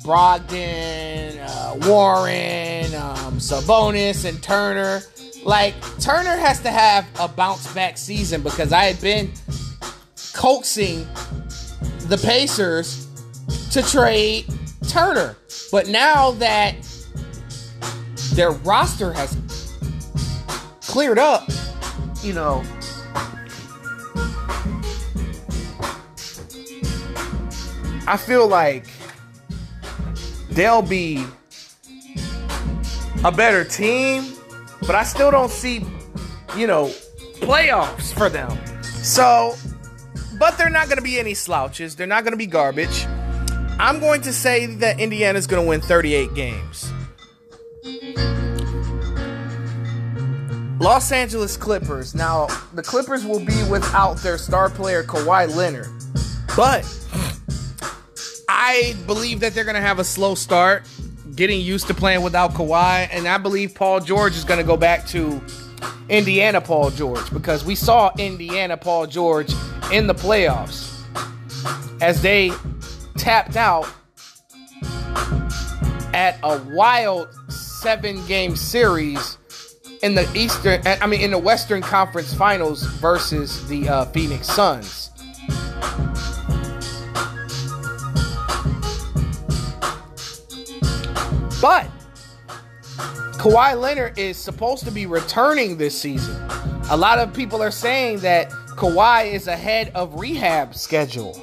Brogdon, 0.03 1.39
uh, 1.39 1.87
Warren, 1.87 2.93
um, 2.93 3.39
Sabonis, 3.39 4.25
and 4.27 4.41
Turner. 4.43 5.01
Like, 5.43 5.75
Turner 5.99 6.35
has 6.35 6.59
to 6.61 6.71
have 6.71 7.07
a 7.19 7.27
bounce 7.27 7.73
back 7.73 7.97
season 7.97 8.43
because 8.43 8.73
I 8.73 8.83
had 8.83 8.99
been 8.99 9.31
coaxing 10.33 11.07
the 12.09 12.17
Pacers 12.21 13.07
to 13.71 13.81
trade 13.81 14.45
Turner. 14.87 15.37
But 15.71 15.87
now 15.87 16.31
that 16.31 16.75
their 18.33 18.51
roster 18.51 19.13
has 19.13 19.37
cleared 20.81 21.17
up, 21.17 21.49
you 22.21 22.33
know, 22.33 22.61
I 28.05 28.17
feel 28.17 28.47
like 28.47 28.85
they'll 30.53 30.81
be 30.81 31.25
a 33.23 33.31
better 33.31 33.63
team, 33.63 34.33
but 34.81 34.95
I 34.95 35.03
still 35.03 35.31
don't 35.31 35.51
see, 35.51 35.85
you 36.55 36.67
know, 36.67 36.87
playoffs 37.39 38.13
for 38.13 38.29
them. 38.29 38.57
So, 38.83 39.55
but 40.37 40.57
they're 40.57 40.69
not 40.69 40.87
going 40.87 40.97
to 40.97 41.03
be 41.03 41.19
any 41.19 41.33
slouches. 41.33 41.95
They're 41.95 42.07
not 42.07 42.23
going 42.23 42.33
to 42.33 42.37
be 42.37 42.47
garbage. 42.47 43.05
I'm 43.79 43.99
going 43.99 44.21
to 44.21 44.33
say 44.33 44.65
that 44.67 44.99
Indiana's 44.99 45.47
going 45.47 45.63
to 45.63 45.67
win 45.67 45.81
38 45.81 46.33
games. 46.35 46.91
Los 50.79 51.11
Angeles 51.11 51.55
Clippers. 51.55 52.13
Now, 52.13 52.47
the 52.73 52.83
Clippers 52.83 53.25
will 53.25 53.39
be 53.39 53.63
without 53.69 54.17
their 54.17 54.37
star 54.37 54.69
player 54.69 55.03
Kawhi 55.03 55.53
Leonard. 55.55 55.87
But 56.57 56.83
I 58.65 58.95
believe 59.07 59.41
that 59.41 59.53
they're 59.53 59.65
going 59.65 59.75
to 59.75 59.81
have 59.81 59.99
a 59.99 60.05
slow 60.05 60.35
start, 60.35 60.87
getting 61.35 61.59
used 61.59 61.87
to 61.87 61.93
playing 61.93 62.21
without 62.21 62.53
Kawhi, 62.53 63.09
and 63.11 63.27
I 63.27 63.37
believe 63.37 63.75
Paul 63.75 63.99
George 63.99 64.37
is 64.37 64.45
going 64.45 64.57
to 64.57 64.65
go 64.65 64.77
back 64.77 65.05
to 65.07 65.41
Indiana 66.07 66.61
Paul 66.61 66.89
George 66.89 67.29
because 67.33 67.65
we 67.65 67.75
saw 67.75 68.13
Indiana 68.17 68.77
Paul 68.77 69.05
George 69.05 69.51
in 69.91 70.07
the 70.07 70.15
playoffs 70.15 70.97
as 72.01 72.21
they 72.21 72.53
tapped 73.17 73.57
out 73.57 73.85
at 76.13 76.39
a 76.41 76.57
wild 76.73 77.27
seven 77.51 78.25
game 78.27 78.55
series 78.55 79.37
in 80.03 80.15
the 80.15 80.25
Eastern, 80.33 80.81
I 80.85 81.05
mean, 81.05 81.19
in 81.19 81.31
the 81.31 81.37
Western 81.37 81.81
Conference 81.81 82.33
Finals 82.33 82.83
versus 82.83 83.67
the 83.67 83.89
uh, 83.89 84.05
Phoenix 84.05 84.47
Suns. 84.47 85.12
But 91.63 91.87
Kawhi 93.39 93.79
Leonard 93.79 94.19
is 94.19 94.35
supposed 94.35 94.83
to 94.83 94.91
be 94.91 95.05
returning 95.05 95.77
this 95.77 95.97
season. 95.97 96.35
A 96.89 96.97
lot 96.97 97.19
of 97.19 97.33
people 97.33 97.63
are 97.63 97.71
saying 97.71 98.19
that 98.19 98.49
Kawhi 98.75 99.31
is 99.31 99.47
ahead 99.47 99.89
of 99.95 100.19
rehab 100.19 100.75
schedule. 100.75 101.39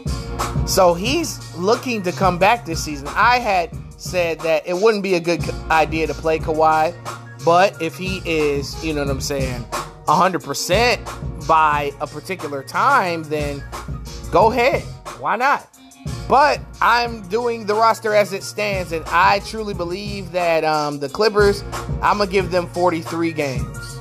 So 0.66 0.92
he's 0.92 1.56
looking 1.56 2.02
to 2.02 2.12
come 2.12 2.38
back 2.38 2.66
this 2.66 2.84
season. 2.84 3.08
I 3.12 3.38
had 3.38 3.70
said 3.96 4.40
that 4.40 4.68
it 4.68 4.76
wouldn't 4.76 5.02
be 5.02 5.14
a 5.14 5.20
good 5.20 5.42
idea 5.70 6.06
to 6.06 6.12
play 6.12 6.38
Kawhi, 6.38 6.94
but 7.42 7.80
if 7.80 7.96
he 7.96 8.20
is, 8.26 8.84
you 8.84 8.92
know 8.92 9.00
what 9.00 9.10
I'm 9.10 9.22
saying, 9.22 9.62
100% 10.04 11.46
by 11.48 11.92
a 11.98 12.06
particular 12.06 12.62
time, 12.62 13.22
then 13.22 13.64
go 14.30 14.52
ahead. 14.52 14.82
Why 15.18 15.36
not? 15.36 15.66
But 16.30 16.60
I'm 16.80 17.22
doing 17.28 17.66
the 17.66 17.74
roster 17.74 18.14
as 18.14 18.32
it 18.32 18.44
stands, 18.44 18.92
and 18.92 19.04
I 19.08 19.40
truly 19.40 19.74
believe 19.74 20.30
that 20.30 20.62
um, 20.62 21.00
the 21.00 21.08
Clippers, 21.08 21.64
I'm 22.00 22.18
going 22.18 22.28
to 22.28 22.32
give 22.32 22.52
them 22.52 22.68
43 22.68 23.32
games. 23.32 23.96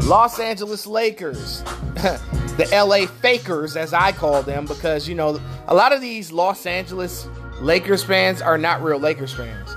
Los 0.00 0.40
Angeles 0.40 0.88
Lakers, 0.88 1.62
the 1.94 2.68
LA 2.72 3.06
Fakers, 3.06 3.76
as 3.76 3.94
I 3.94 4.10
call 4.10 4.42
them, 4.42 4.66
because, 4.66 5.08
you 5.08 5.14
know, 5.14 5.40
a 5.68 5.74
lot 5.76 5.92
of 5.92 6.00
these 6.00 6.32
Los 6.32 6.66
Angeles 6.66 7.28
Lakers 7.60 8.02
fans 8.02 8.42
are 8.42 8.58
not 8.58 8.82
real 8.82 8.98
Lakers 8.98 9.32
fans. 9.32 9.76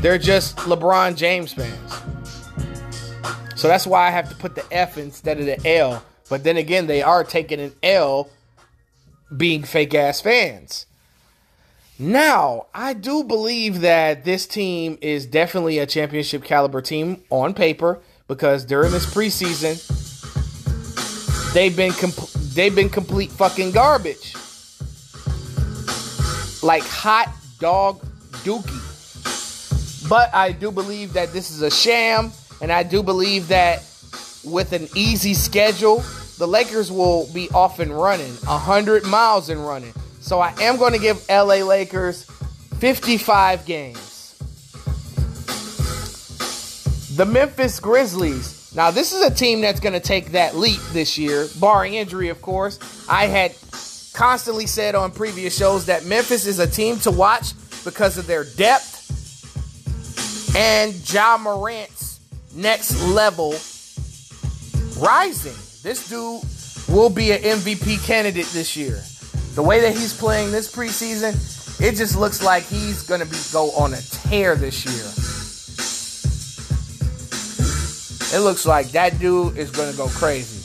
They're 0.00 0.16
just 0.16 0.56
LeBron 0.60 1.14
James 1.14 1.52
fans. 1.52 2.00
So 3.54 3.68
that's 3.68 3.86
why 3.86 4.06
I 4.06 4.10
have 4.10 4.30
to 4.30 4.34
put 4.36 4.54
the 4.54 4.64
F 4.72 4.96
instead 4.96 5.40
of 5.40 5.44
the 5.44 5.60
L. 5.68 6.02
But 6.30 6.42
then 6.42 6.56
again, 6.56 6.86
they 6.86 7.02
are 7.02 7.22
taking 7.22 7.60
an 7.60 7.74
L 7.82 8.30
being 9.36 9.62
fake 9.62 9.94
ass 9.94 10.20
fans. 10.20 10.86
Now, 11.98 12.66
I 12.72 12.92
do 12.92 13.24
believe 13.24 13.80
that 13.80 14.24
this 14.24 14.46
team 14.46 14.98
is 15.00 15.26
definitely 15.26 15.78
a 15.78 15.86
championship 15.86 16.44
caliber 16.44 16.80
team 16.80 17.22
on 17.28 17.54
paper 17.54 18.00
because 18.28 18.64
during 18.64 18.92
this 18.92 19.04
preseason, 19.04 19.82
they've 21.54 21.76
been 21.76 21.92
com- 21.92 22.12
they've 22.54 22.74
been 22.74 22.88
complete 22.88 23.32
fucking 23.32 23.72
garbage, 23.72 24.34
like 26.62 26.84
hot 26.84 27.34
dog 27.58 28.00
dookie. 28.44 28.84
But 30.08 30.32
I 30.32 30.52
do 30.52 30.70
believe 30.70 31.14
that 31.14 31.32
this 31.32 31.50
is 31.50 31.62
a 31.62 31.70
sham, 31.70 32.30
and 32.60 32.70
I 32.70 32.84
do 32.84 33.02
believe 33.02 33.48
that 33.48 33.80
with 34.44 34.72
an 34.72 34.88
easy 34.94 35.34
schedule, 35.34 36.04
the 36.38 36.46
Lakers 36.46 36.90
will 36.90 37.28
be 37.32 37.50
off 37.50 37.80
and 37.80 37.90
running, 37.90 38.32
100 38.32 39.04
miles 39.04 39.48
and 39.50 39.66
running. 39.66 39.92
So 40.20 40.40
I 40.40 40.54
am 40.60 40.76
going 40.76 40.92
to 40.92 40.98
give 40.98 41.28
LA 41.28 41.56
Lakers 41.64 42.24
55 42.78 43.66
games. 43.66 44.36
The 47.16 47.26
Memphis 47.26 47.80
Grizzlies. 47.80 48.72
Now, 48.76 48.90
this 48.92 49.12
is 49.12 49.22
a 49.22 49.34
team 49.34 49.60
that's 49.60 49.80
going 49.80 49.94
to 49.94 50.00
take 50.00 50.32
that 50.32 50.54
leap 50.54 50.80
this 50.92 51.18
year, 51.18 51.48
barring 51.58 51.94
injury, 51.94 52.28
of 52.28 52.40
course. 52.40 52.78
I 53.08 53.26
had 53.26 53.56
constantly 54.12 54.66
said 54.66 54.94
on 54.94 55.10
previous 55.10 55.56
shows 55.56 55.86
that 55.86 56.04
Memphis 56.04 56.46
is 56.46 56.60
a 56.60 56.66
team 56.66 56.98
to 57.00 57.10
watch 57.10 57.52
because 57.84 58.18
of 58.18 58.26
their 58.26 58.44
depth 58.44 58.96
and 60.56 60.94
Ja 61.12 61.38
Morant's 61.38 62.20
next 62.54 63.00
level 63.08 63.54
rising. 64.98 65.54
This 65.88 66.06
dude 66.06 66.42
will 66.94 67.08
be 67.08 67.32
an 67.32 67.38
MVP 67.38 68.04
candidate 68.04 68.44
this 68.48 68.76
year. 68.76 69.02
The 69.54 69.62
way 69.62 69.80
that 69.80 69.92
he's 69.92 70.12
playing 70.12 70.52
this 70.52 70.70
preseason, 70.70 71.32
it 71.80 71.94
just 71.94 72.14
looks 72.14 72.42
like 72.42 72.64
he's 72.64 73.02
going 73.04 73.22
to 73.22 73.26
be 73.26 73.38
go 73.54 73.70
on 73.70 73.94
a 73.94 74.00
tear 74.02 74.54
this 74.54 74.84
year. 74.84 74.94
It 78.38 78.44
looks 78.44 78.66
like 78.66 78.88
that 78.88 79.18
dude 79.18 79.56
is 79.56 79.70
going 79.70 79.90
to 79.90 79.96
go 79.96 80.08
crazy. 80.08 80.58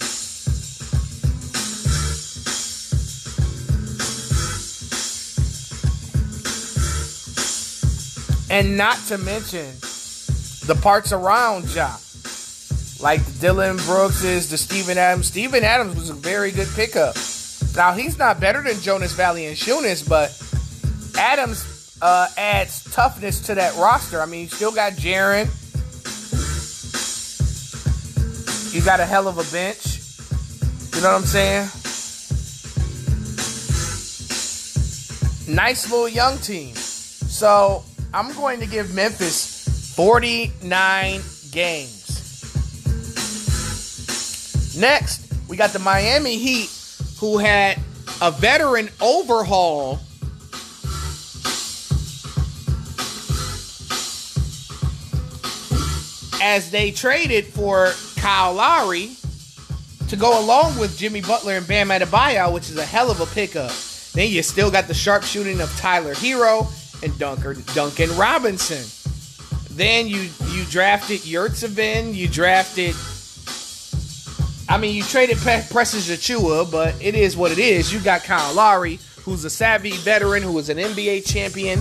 And 8.54 8.76
not 8.76 8.98
to 9.08 9.18
mention 9.20 9.72
the 10.68 10.78
parts 10.82 11.14
around 11.14 11.74
Ja. 11.74 11.96
Like 13.04 13.26
the 13.26 13.38
Dillon 13.40 13.76
Brookses, 13.76 14.50
the 14.50 14.58
Steven 14.58 14.98
Adams. 14.98 15.28
Steven 15.28 15.66
Adams 15.66 15.96
was 15.98 16.10
a 16.10 16.14
very 16.14 16.52
good 16.52 16.70
pickup. 16.74 17.18
Now 17.76 17.92
he's 17.92 18.18
not 18.18 18.40
better 18.40 18.64
than 18.64 18.80
Jonas 18.80 19.14
Valanciunas, 19.14 20.08
but 20.08 20.32
Adams 21.22 21.98
uh, 22.02 22.30
adds 22.38 22.82
toughness 22.94 23.42
to 23.48 23.56
that 23.56 23.76
roster. 23.76 24.22
I 24.22 24.26
mean, 24.26 24.44
you 24.44 24.48
still 24.48 24.72
got 24.72 24.94
Jaren. 24.94 25.50
You 28.74 28.82
got 28.86 29.02
a 29.02 29.06
hell 29.06 29.28
of 29.28 29.38
a 29.38 29.52
bench. 29.52 30.00
You 30.96 31.02
know 31.02 31.12
what 31.12 31.18
I'm 31.18 31.26
saying? 31.26 31.68
Nice 35.54 35.92
little 35.92 36.08
young 36.08 36.38
team. 36.38 36.74
So 36.76 37.84
I'm 38.14 38.34
going 38.34 38.62
to 38.62 38.66
give 38.66 38.96
Memphis 38.96 39.94
49 39.94 41.20
games. 41.52 42.03
Next, 44.78 45.32
we 45.48 45.58
got 45.58 45.72
the 45.72 45.80
Miami 45.80 46.38
Heat, 46.38 46.70
who 47.20 47.38
had 47.38 47.80
a 48.22 48.32
veteran 48.32 48.90
overhaul. 49.02 50.00
As 56.42 56.72
they 56.72 56.92
traded 56.92 57.46
for 57.46 57.94
Kyle 58.18 58.54
Lowry 58.54 59.16
to 60.10 60.16
go 60.16 60.40
along 60.40 60.78
with 60.78 60.98
Jimmy 60.98 61.22
Butler 61.22 61.54
and 61.54 61.68
Bam 61.68 61.90
Adebayo, 61.90 62.52
which 62.52 62.70
is 62.70 62.78
a 62.78 62.86
hell 62.86 63.10
of 63.10 63.22
a 63.22 63.26
pickup. 63.28 63.72
Then 64.14 64.30
you 64.30 64.44
still 64.44 64.70
got 64.70 64.88
the 64.88 64.94
sharpshooting 64.94 65.62
of 65.62 65.76
Tyler 65.78 66.14
Herro 66.14 66.68
and 67.04 67.18
Duncan, 67.18 67.64
Duncan 67.74 68.16
Robinson. 68.16 68.84
Then 69.72 70.08
you 70.08 70.30
you 70.50 70.66
drafted 70.66 71.22
Yurtseven, 71.22 72.14
you 72.14 72.28
drafted 72.28 72.96
I 74.74 74.78
mean, 74.80 74.96
you 74.96 75.04
traded 75.04 75.38
Precious 75.38 76.10
Achiuwa, 76.10 76.72
but 76.72 76.96
it 77.00 77.14
is 77.14 77.38
what 77.38 77.52
it 77.52 77.60
is. 77.60 77.94
You 77.94 78.00
got 78.00 78.24
Kyle 78.24 78.56
Lowry, 78.56 78.98
who's 79.22 79.46
a 79.46 79.50
savvy 79.52 79.92
veteran, 79.92 80.42
who 80.42 80.58
is 80.58 80.70
an 80.70 80.80
NBA 80.80 81.32
champion. 81.32 81.80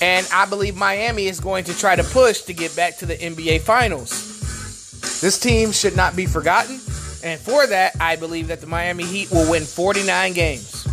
And 0.00 0.26
I 0.32 0.46
believe 0.48 0.74
Miami 0.74 1.26
is 1.26 1.38
going 1.38 1.64
to 1.64 1.78
try 1.78 1.96
to 1.96 2.02
push 2.02 2.40
to 2.44 2.54
get 2.54 2.74
back 2.74 2.96
to 3.00 3.04
the 3.04 3.14
NBA 3.14 3.60
Finals. 3.60 5.20
This 5.20 5.38
team 5.38 5.70
should 5.70 5.94
not 5.94 6.16
be 6.16 6.24
forgotten. 6.24 6.76
And 7.22 7.38
for 7.38 7.66
that, 7.66 7.94
I 8.00 8.16
believe 8.16 8.48
that 8.48 8.62
the 8.62 8.66
Miami 8.66 9.04
Heat 9.04 9.30
will 9.30 9.50
win 9.50 9.64
49 9.64 10.32
games. 10.32 10.86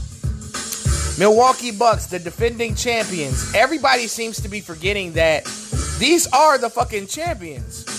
Milwaukee 1.17 1.71
Bucks, 1.71 2.07
the 2.07 2.19
defending 2.19 2.75
champions. 2.75 3.55
Everybody 3.55 4.07
seems 4.07 4.41
to 4.41 4.49
be 4.49 4.59
forgetting 4.59 5.13
that 5.13 5.45
these 5.97 6.27
are 6.33 6.57
the 6.57 6.69
fucking 6.69 7.07
champions. 7.07 7.96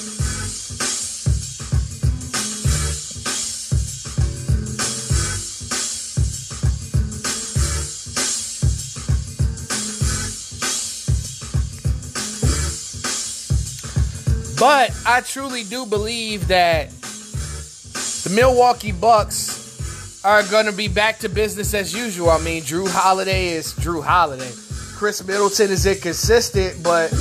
But 14.59 14.91
I 15.07 15.21
truly 15.21 15.63
do 15.63 15.87
believe 15.87 16.49
that 16.49 16.91
the 16.91 18.33
Milwaukee 18.35 18.91
Bucks 18.91 20.25
are 20.25 20.43
going 20.45 20.67
to 20.67 20.73
be 20.73 20.89
back 20.89 21.21
to 21.21 21.29
business 21.29 21.75
as 21.75 21.95
usual. 21.95 22.31
I 22.31 22.41
mean, 22.41 22.63
Jrue 22.63 22.91
Holiday 22.91 23.51
is 23.51 23.73
Jrue 23.75 24.03
Holiday. 24.03 24.51
Khris 24.97 25.25
Middleton 25.25 25.71
is 25.71 25.87
inconsistent, 25.87 26.83
but 26.83 27.13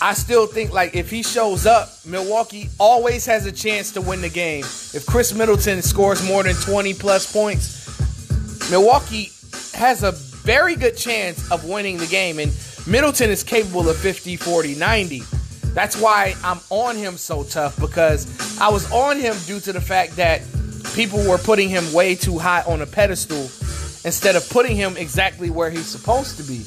I 0.00 0.14
still 0.14 0.46
think 0.46 0.72
like 0.72 0.96
if 0.96 1.10
he 1.10 1.22
shows 1.22 1.66
up, 1.66 1.90
Milwaukee 2.06 2.70
always 2.80 3.26
has 3.26 3.44
a 3.44 3.52
chance 3.52 3.92
to 3.92 4.00
win 4.00 4.22
the 4.22 4.30
game. 4.30 4.64
If 4.64 5.04
Khris 5.04 5.34
Middleton 5.34 5.82
scores 5.82 6.26
more 6.26 6.42
than 6.42 6.54
20 6.54 6.94
plus 6.94 7.30
points, 7.30 8.70
Milwaukee 8.70 9.30
has 9.74 10.02
a 10.02 10.12
very 10.12 10.74
good 10.74 10.96
chance 10.96 11.50
of 11.50 11.68
winning 11.68 11.98
the 11.98 12.06
game 12.06 12.38
and 12.38 12.50
Middleton 12.86 13.28
is 13.28 13.42
capable 13.42 13.88
of 13.90 13.96
50, 13.98 14.36
40, 14.36 14.74
90. 14.76 15.22
That's 15.76 16.00
why 16.00 16.34
I'm 16.42 16.58
on 16.70 16.96
him 16.96 17.18
so 17.18 17.44
tough 17.44 17.78
because 17.78 18.26
I 18.58 18.70
was 18.70 18.90
on 18.90 19.20
him 19.20 19.36
due 19.44 19.60
to 19.60 19.74
the 19.74 19.80
fact 19.80 20.16
that 20.16 20.40
people 20.94 21.18
were 21.28 21.36
putting 21.36 21.68
him 21.68 21.92
way 21.92 22.14
too 22.14 22.38
high 22.38 22.62
on 22.62 22.80
a 22.80 22.86
pedestal 22.86 23.42
instead 24.02 24.36
of 24.36 24.48
putting 24.48 24.74
him 24.74 24.96
exactly 24.96 25.50
where 25.50 25.68
he's 25.68 25.84
supposed 25.84 26.38
to 26.38 26.44
be. 26.44 26.64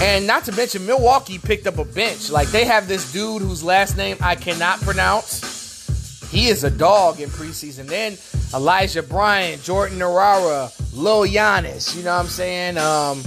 And 0.00 0.28
not 0.28 0.44
to 0.44 0.52
mention, 0.52 0.86
Milwaukee 0.86 1.40
picked 1.40 1.66
up 1.66 1.78
a 1.78 1.84
bench. 1.84 2.30
Like 2.30 2.46
they 2.50 2.64
have 2.66 2.86
this 2.86 3.12
dude 3.12 3.42
whose 3.42 3.64
last 3.64 3.96
name 3.96 4.16
I 4.20 4.36
cannot 4.36 4.80
pronounce. 4.82 6.30
He 6.30 6.46
is 6.46 6.62
a 6.62 6.70
dog 6.70 7.18
in 7.18 7.30
preseason. 7.30 7.88
Then 7.88 8.16
Elijah 8.54 9.02
Bryant, 9.02 9.64
Jordan 9.64 9.98
Nwora, 9.98 10.72
Lil 10.94 11.26
Giannis. 11.26 11.96
You 11.96 12.04
know 12.04 12.14
what 12.14 12.20
I'm 12.20 12.26
saying? 12.28 12.78
Um, 12.78 13.24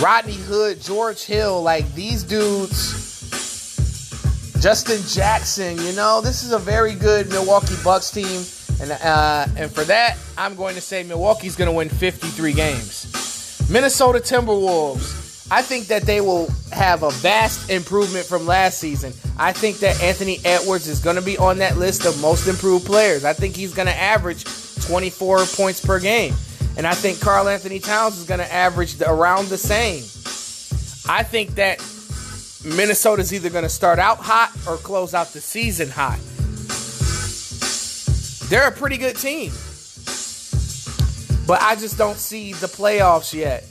Rodney 0.00 0.34
Hood, 0.34 0.80
George 0.80 1.22
Hill, 1.22 1.62
like 1.62 1.92
these 1.94 2.22
dudes, 2.24 3.02
Justin 4.60 5.00
Jackson, 5.06 5.78
you 5.78 5.92
know, 5.92 6.20
this 6.20 6.42
is 6.42 6.52
a 6.52 6.58
very 6.58 6.94
good 6.94 7.28
Milwaukee 7.28 7.76
Bucks 7.84 8.10
team. 8.10 8.44
And, 8.80 8.90
uh, 8.90 9.46
and 9.56 9.70
for 9.70 9.84
that, 9.84 10.18
I'm 10.36 10.56
going 10.56 10.74
to 10.74 10.80
say 10.80 11.04
Milwaukee's 11.04 11.54
going 11.54 11.70
to 11.70 11.76
win 11.76 11.88
53 11.88 12.52
games. 12.52 13.70
Minnesota 13.70 14.18
Timberwolves. 14.18 15.22
I 15.50 15.62
think 15.62 15.86
that 15.88 16.02
they 16.02 16.20
will 16.20 16.48
have 16.72 17.02
a 17.02 17.10
vast 17.10 17.70
improvement 17.70 18.26
from 18.26 18.46
last 18.46 18.78
season. 18.78 19.12
I 19.38 19.52
think 19.52 19.78
that 19.78 20.02
Anthony 20.02 20.40
Edwards 20.44 20.88
is 20.88 21.00
going 21.00 21.16
to 21.16 21.22
be 21.22 21.36
on 21.38 21.58
that 21.58 21.76
list 21.76 22.06
of 22.06 22.20
most 22.20 22.48
improved 22.48 22.86
players. 22.86 23.24
I 23.24 23.34
think 23.34 23.54
he's 23.54 23.74
going 23.74 23.88
to 23.88 23.94
average 23.94 24.44
24 24.86 25.44
points 25.46 25.84
per 25.84 26.00
game. 26.00 26.34
And 26.76 26.86
I 26.86 26.94
think 26.94 27.20
Karl-Anthony 27.20 27.78
Towns 27.78 28.18
is 28.18 28.24
going 28.24 28.40
to 28.40 28.52
average 28.52 29.00
around 29.00 29.46
the 29.48 29.58
same. 29.58 30.02
I 31.08 31.22
think 31.22 31.54
that 31.56 31.78
Minnesota's 32.64 33.32
either 33.32 33.50
going 33.50 33.64
to 33.64 33.68
start 33.68 33.98
out 33.98 34.18
hot 34.18 34.52
or 34.66 34.76
close 34.76 35.14
out 35.14 35.28
the 35.28 35.40
season 35.40 35.88
hot. 35.90 36.18
They're 38.48 38.68
a 38.68 38.72
pretty 38.72 38.96
good 38.96 39.16
team. 39.16 39.52
But 41.46 41.60
I 41.60 41.76
just 41.76 41.98
don't 41.98 42.16
see 42.16 42.54
the 42.54 42.66
playoffs 42.66 43.34
yet. 43.34 43.64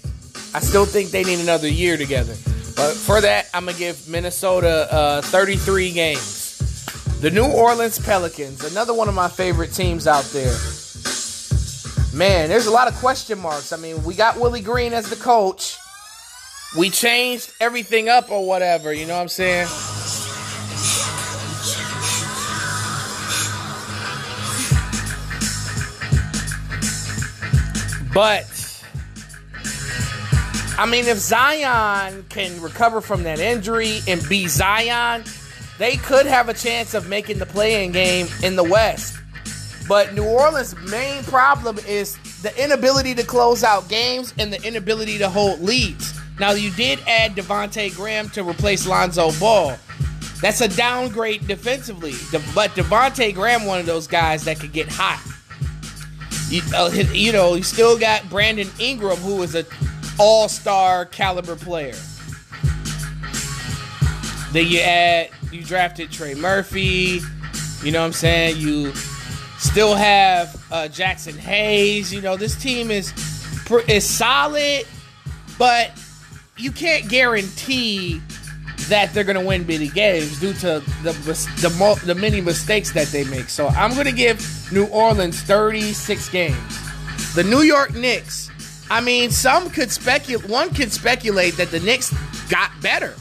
I 0.54 0.60
still 0.60 0.86
think 0.86 1.10
they 1.10 1.24
need 1.24 1.40
another 1.40 1.68
year 1.68 1.98
together. 1.98 2.36
But 2.76 2.94
for 2.94 3.20
that, 3.20 3.50
I'm 3.54 3.66
going 3.66 3.74
to 3.74 3.80
give 3.80 4.08
Minnesota 4.08 4.88
uh, 4.94 5.22
33 5.22 5.92
games. 5.92 7.20
The 7.20 7.32
New 7.32 7.46
Orleans 7.46 8.00
Pelicans, 8.00 8.64
another 8.64 8.94
one 8.94 9.08
of 9.08 9.16
my 9.16 9.28
favorite 9.28 9.74
teams 9.74 10.08
out 10.08 10.26
there 10.26 10.54
man, 12.14 12.50
there's 12.50 12.68
a 12.68 12.72
lot 12.72 12.88
of 12.88 12.94
question 12.96 13.40
marks. 13.40 13.74
I 13.74 13.78
mean, 13.78 14.04
we 14.04 14.16
got 14.16 14.40
Willie 14.40 14.62
Green 14.62 14.94
as 14.94 15.10
the 15.10 15.16
coach. 15.16 15.78
We 16.78 16.90
changed 16.90 17.52
everything 17.60 18.10
up 18.10 18.32
or 18.32 18.48
whatever, 18.48 18.94
you 18.94 19.06
know 19.06 19.16
what 19.16 19.22
I'm 19.22 19.28
saying? 19.30 19.68
But 28.14 28.46
I 30.78 30.86
mean, 30.88 31.06
if 31.06 31.18
Zion 31.18 32.26
can 32.30 32.62
recover 32.62 33.02
from 33.02 33.24
that 33.24 33.40
injury 33.40 34.00
and 34.08 34.28
be 34.28 34.48
Zion, 34.48 35.24
they 35.78 35.98
could 35.98 36.26
have 36.26 36.50
a 36.50 36.54
chance 36.54 36.94
of 36.94 37.08
making 37.08 37.40
the 37.40 37.46
play-in 37.46 37.92
game 37.92 38.28
in 38.44 38.56
the 38.56 38.64
West. 38.64 39.18
But 39.88 40.14
New 40.14 40.24
Orleans' 40.24 40.76
main 40.90 41.24
problem 41.24 41.78
is 41.88 42.18
the 42.42 42.64
inability 42.64 43.16
to 43.16 43.24
close 43.24 43.64
out 43.64 43.90
games 43.90 44.34
and 44.38 44.52
the 44.52 44.62
inability 44.66 45.18
to 45.18 45.30
hold 45.30 45.60
leads. 45.60 46.14
Now, 46.40 46.52
you 46.52 46.72
did 46.72 47.00
add 47.08 47.36
Devonte 47.36 47.94
Graham 47.96 48.30
to 48.30 48.44
replace 48.44 48.88
Lonzo 48.88 49.32
Ball. 49.40 49.78
That's 50.42 50.62
a 50.62 50.68
downgrade 50.68 51.48
defensively. 51.48 52.14
But 52.54 52.72
Devonte 52.72 53.34
Graham, 53.34 53.66
one 53.66 53.80
of 53.80 53.86
those 53.86 54.08
guys 54.08 54.44
that 54.46 54.60
could 54.60 54.74
get 54.74 54.88
hot. 54.90 55.22
You, 56.50 56.62
uh, 56.76 56.90
you 57.14 57.32
know, 57.32 57.56
you 57.56 57.64
still 57.64 57.98
got 57.98 58.30
Brandon 58.30 58.70
Ingram, 58.80 59.18
who 59.18 59.42
is 59.44 59.56
an 59.56 59.66
all-star 60.20 61.06
caliber 61.06 61.56
player. 61.56 61.96
Then 64.52 64.68
you 64.68 64.80
add, 64.80 65.30
you 65.52 65.64
drafted 65.64 66.12
Trey 66.12 66.36
Murphy. 66.36 67.22
You 67.84 67.92
know 67.92 68.02
what 68.02 68.08
I'm 68.08 68.14
saying? 68.14 68.58
You 68.58 68.94
Still 69.64 69.96
have 69.96 70.56
uh, 70.72 70.90
Jaxson 70.92 71.38
Hayes. 71.38 72.14
You 72.14 72.22
know, 72.22 72.36
this 72.36 72.56
team 72.62 72.92
is 72.92 73.14
is 73.88 74.08
solid, 74.08 74.86
but 75.58 75.92
you 76.58 76.72
can't 76.72 77.10
guarantee 77.10 78.22
that 78.90 79.14
they're 79.14 79.24
going 79.24 79.40
to 79.40 79.46
win 79.46 79.66
many 79.66 79.88
games 79.88 80.40
due 80.42 80.52
to 80.54 80.84
the, 81.02 81.14
the 81.14 82.02
the 82.06 82.14
many 82.14 82.42
mistakes 82.42 82.92
that 82.92 83.08
they 83.08 83.24
make. 83.24 83.48
So 83.48 83.70
I'm 83.70 83.94
going 83.94 84.06
to 84.06 84.12
give 84.12 84.70
New 84.72 84.86
Orleans 84.88 85.42
36 85.42 86.30
games. 86.30 87.34
The 87.34 87.44
New 87.44 87.62
York 87.62 87.96
Knicks. 87.96 88.52
I 88.92 89.00
mean, 89.00 89.32
some 89.32 89.70
could 89.70 89.92
speculate. 89.92 90.48
One 90.50 90.74
could 90.74 90.92
speculate 90.92 91.56
that 91.56 91.72
the 91.72 91.80
Knicks 91.80 92.14
got 92.50 92.70
better 92.82 93.16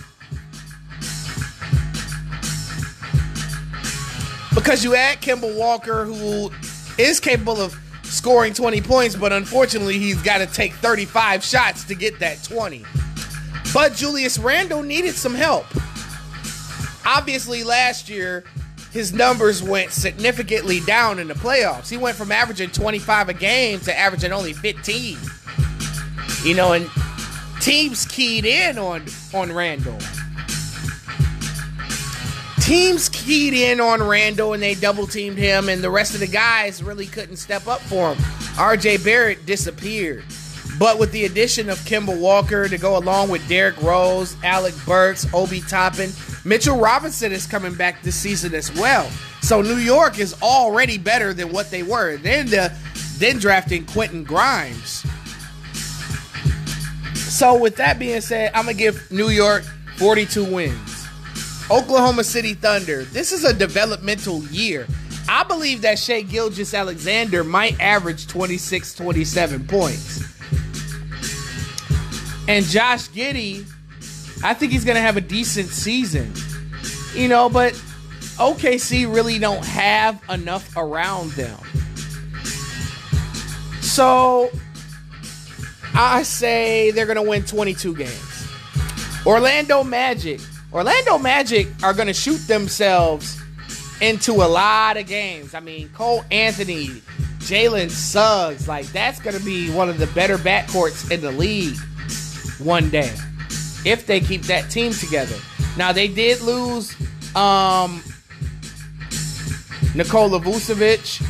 because 4.55 4.85
you 4.85 4.95
add 4.95 5.21
Kemba 5.21 5.57
Walker, 5.57 6.05
who 6.05 6.51
is 6.99 7.21
capable 7.21 7.61
of 7.61 7.79
scoring 8.05 8.53
20 8.53 8.81
points, 8.83 9.17
but 9.17 9.33
unfortunately, 9.33 9.99
he's 9.99 10.21
got 10.23 10.39
to 10.39 10.47
take 10.47 10.75
35 10.75 11.43
shots 11.43 11.85
to 11.85 11.95
get 11.95 12.19
that 12.21 12.43
20. 12.45 12.85
But 13.73 13.95
Julius 13.95 14.39
Randle 14.39 14.83
needed 14.83 15.15
some 15.15 15.35
help. 15.35 15.67
Obviously, 17.07 17.65
last 17.65 18.09
year, 18.09 18.45
his 18.93 19.13
numbers 19.13 19.63
went 19.63 19.91
significantly 19.91 20.81
down 20.81 21.19
in 21.19 21.29
the 21.29 21.35
playoffs. 21.35 21.89
He 21.89 21.97
went 21.97 22.17
from 22.17 22.31
averaging 22.31 22.71
25 22.71 23.31
a 23.31 23.35
game 23.35 23.81
to 23.81 23.99
averaging 23.99 24.33
only 24.33 24.53
15. 24.53 25.17
You 26.45 26.55
know, 26.55 26.75
and 26.75 26.91
teams 27.61 28.05
keyed 28.07 28.45
in 28.45 28.77
on 28.77 29.07
on 29.33 29.51
Randle. 29.51 29.97
Teams 32.63 33.09
keyed 33.09 33.55
in 33.55 33.81
on 33.81 34.01
Randle 34.01 34.53
and 34.53 34.63
they 34.63 34.77
double 34.77 35.09
teamed 35.09 35.37
him, 35.37 35.69
and 35.69 35.83
the 35.83 35.91
rest 35.91 36.15
of 36.15 36.21
the 36.21 36.29
guys 36.29 36.81
really 36.81 37.07
couldn't 37.07 37.39
step 37.39 37.67
up 37.67 37.81
for 37.81 38.15
him. 38.15 38.23
RJ 38.55 39.05
Barrett 39.05 39.45
disappeared. 39.45 40.23
But 40.79 41.01
with 41.01 41.11
the 41.11 41.25
addition 41.25 41.69
of 41.69 41.79
Kemba 41.81 42.17
Walker 42.17 42.69
to 42.69 42.79
go 42.79 42.97
along 42.97 43.31
with 43.31 43.47
Derrick 43.49 43.83
Rose, 43.83 44.37
Alec 44.45 44.75
Burks, 44.87 45.27
Obi 45.35 45.61
Toppin, 45.63 46.13
Mitchell 46.45 46.79
Robinson 46.79 47.33
is 47.33 47.47
coming 47.47 47.75
back 47.75 48.01
this 48.03 48.15
season 48.15 48.55
as 48.55 48.73
well. 48.77 49.11
So 49.41 49.61
New 49.61 49.79
York 49.79 50.21
is 50.21 50.41
already 50.41 50.99
better 50.99 51.35
than 51.35 51.53
what 51.53 51.69
they 51.73 51.83
were. 51.83 52.17
Then 52.17 52.47
the 52.47 52.73
then 53.19 53.39
drafting 53.39 53.87
Quentin 53.87 54.23
Grimes. 54.23 55.05
So 57.15 57.59
with 57.59 57.75
that 57.77 57.99
being 57.99 58.21
said, 58.21 58.53
I'm 58.55 58.67
gonna 58.67 58.75
give 58.75 59.11
New 59.11 59.31
York 59.31 59.65
42 59.97 60.45
wins. 60.45 60.92
Oklahoma 61.73 62.23
City 62.23 62.53
Thunder. 62.53 63.05
This 63.05 63.33
is 63.33 63.45
a 63.45 63.55
developmental 63.55 64.45
year. 64.49 64.87
I 65.27 65.43
believe 65.43 65.81
that 65.81 65.99
Shai 65.99 66.21
Gilgeous-Alexander 66.21 67.45
might 67.45 67.81
average 67.81 68.27
26, 68.27 68.95
27 68.95 69.67
points. 69.67 70.19
And 72.47 72.67
Josh 72.67 73.09
Giddey, 73.09 73.65
I 74.45 74.53
think 74.53 74.73
he's 74.73 74.85
going 74.85 74.97
to 74.97 75.01
have 75.01 75.17
a 75.17 75.23
decent 75.23 75.71
season. 75.71 76.35
You 77.15 77.29
know, 77.29 77.49
but 77.49 77.73
OKC 78.37 79.11
really 79.11 79.39
don't 79.39 79.65
have 79.65 80.21
enough 80.29 80.77
around 80.77 81.31
them. 81.33 81.59
So 83.81 84.51
I 85.95 86.23
say 86.23 86.91
they're 86.91 87.07
going 87.07 87.17
to 87.17 87.23
win 87.23 87.45
22 87.45 87.97
games. 87.97 88.47
Orlando 89.25 89.83
Magic. 89.83 90.41
Orlando 90.73 91.19
Magic 91.19 91.69
are 91.83 91.93
going 91.93 92.07
to 92.07 92.15
shoot 92.15 92.39
themselves 92.49 93.41
into 94.01 94.33
a 94.33 94.49
lot 94.49 94.97
of 94.97 95.07
games. 95.07 95.55
I 95.55 95.61
mean, 95.61 95.91
Cole 95.91 96.25
Anthony, 96.31 96.87
Jalen 97.41 97.91
Suggs, 97.91 98.67
like 98.67 98.87
that's 98.87 99.21
going 99.21 99.37
to 99.37 99.45
be 99.45 99.71
one 99.71 99.89
of 99.89 99.99
the 99.99 100.07
better 100.09 100.39
backcourts 100.39 101.11
in 101.11 101.21
the 101.21 101.33
league 101.33 101.77
one 102.59 102.89
day 102.89 103.13
if 103.85 104.07
they 104.07 104.21
keep 104.21 104.43
that 104.43 104.71
team 104.71 104.93
together. 104.93 105.37
Now 105.77 105.93
they 105.93 106.09
did 106.09 106.41
lose 106.41 106.95
um, 107.37 108.03
Nikola 109.95 110.41
Vucevic. 110.41 111.23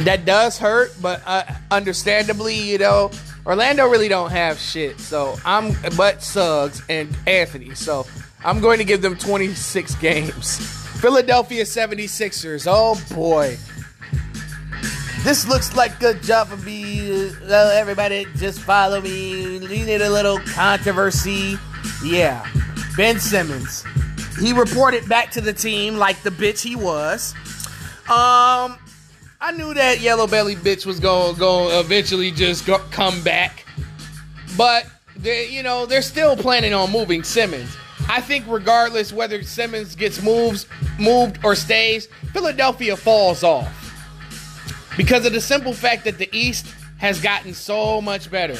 That 0.00 0.24
does 0.24 0.58
hurt, 0.58 0.92
but 1.02 1.22
uh, 1.26 1.42
understandably, 1.70 2.54
you 2.54 2.78
know, 2.78 3.10
Orlando 3.44 3.88
really 3.88 4.08
don't 4.08 4.30
have 4.30 4.58
shit. 4.58 5.00
So 5.00 5.36
I'm, 5.44 5.74
but 5.96 6.22
Suggs 6.22 6.82
and 6.88 7.08
Anthony. 7.26 7.74
So 7.74 8.06
I'm 8.44 8.60
going 8.60 8.78
to 8.78 8.84
give 8.84 9.02
them 9.02 9.16
26 9.16 9.94
games. 9.96 10.58
Philadelphia 11.00 11.64
76ers. 11.64 12.66
Oh 12.68 13.00
boy. 13.14 13.56
This 15.24 15.48
looks 15.48 15.74
like 15.74 15.96
a 15.96 15.98
good 15.98 16.22
job 16.22 16.48
for 16.48 16.56
me. 16.58 17.30
Everybody, 17.50 18.26
just 18.36 18.60
follow 18.60 19.00
me. 19.00 19.58
We 19.58 19.84
need 19.84 20.00
a 20.00 20.10
little 20.10 20.38
controversy. 20.38 21.58
Yeah. 22.04 22.46
Ben 22.96 23.18
Simmons. 23.18 23.84
He 24.40 24.52
reported 24.52 25.08
back 25.08 25.32
to 25.32 25.40
the 25.40 25.52
team 25.52 25.96
like 25.96 26.22
the 26.22 26.30
bitch 26.30 26.62
he 26.62 26.76
was. 26.76 27.34
Um, 28.08 28.78
I 29.40 29.52
knew 29.52 29.72
that 29.74 30.00
yellow 30.00 30.26
belly 30.26 30.56
bitch 30.56 30.84
was 30.84 30.98
going 30.98 31.36
to 31.36 31.78
eventually 31.78 32.32
just 32.32 32.66
go, 32.66 32.78
come 32.90 33.22
back. 33.22 33.64
But 34.56 34.84
they, 35.16 35.48
you 35.48 35.62
know, 35.62 35.86
they're 35.86 36.02
still 36.02 36.36
planning 36.36 36.74
on 36.74 36.90
moving 36.90 37.22
Simmons. 37.22 37.76
I 38.08 38.20
think 38.20 38.44
regardless 38.48 39.12
whether 39.12 39.42
Simmons 39.44 39.94
gets 39.94 40.20
moves 40.22 40.66
moved 40.98 41.38
or 41.44 41.54
stays, 41.54 42.06
Philadelphia 42.32 42.96
falls 42.96 43.44
off 43.44 43.72
because 44.96 45.24
of 45.24 45.32
the 45.32 45.40
simple 45.40 45.72
fact 45.72 46.04
that 46.04 46.18
the 46.18 46.28
East 46.36 46.66
has 46.98 47.20
gotten 47.20 47.54
so 47.54 48.00
much 48.00 48.30
better. 48.30 48.58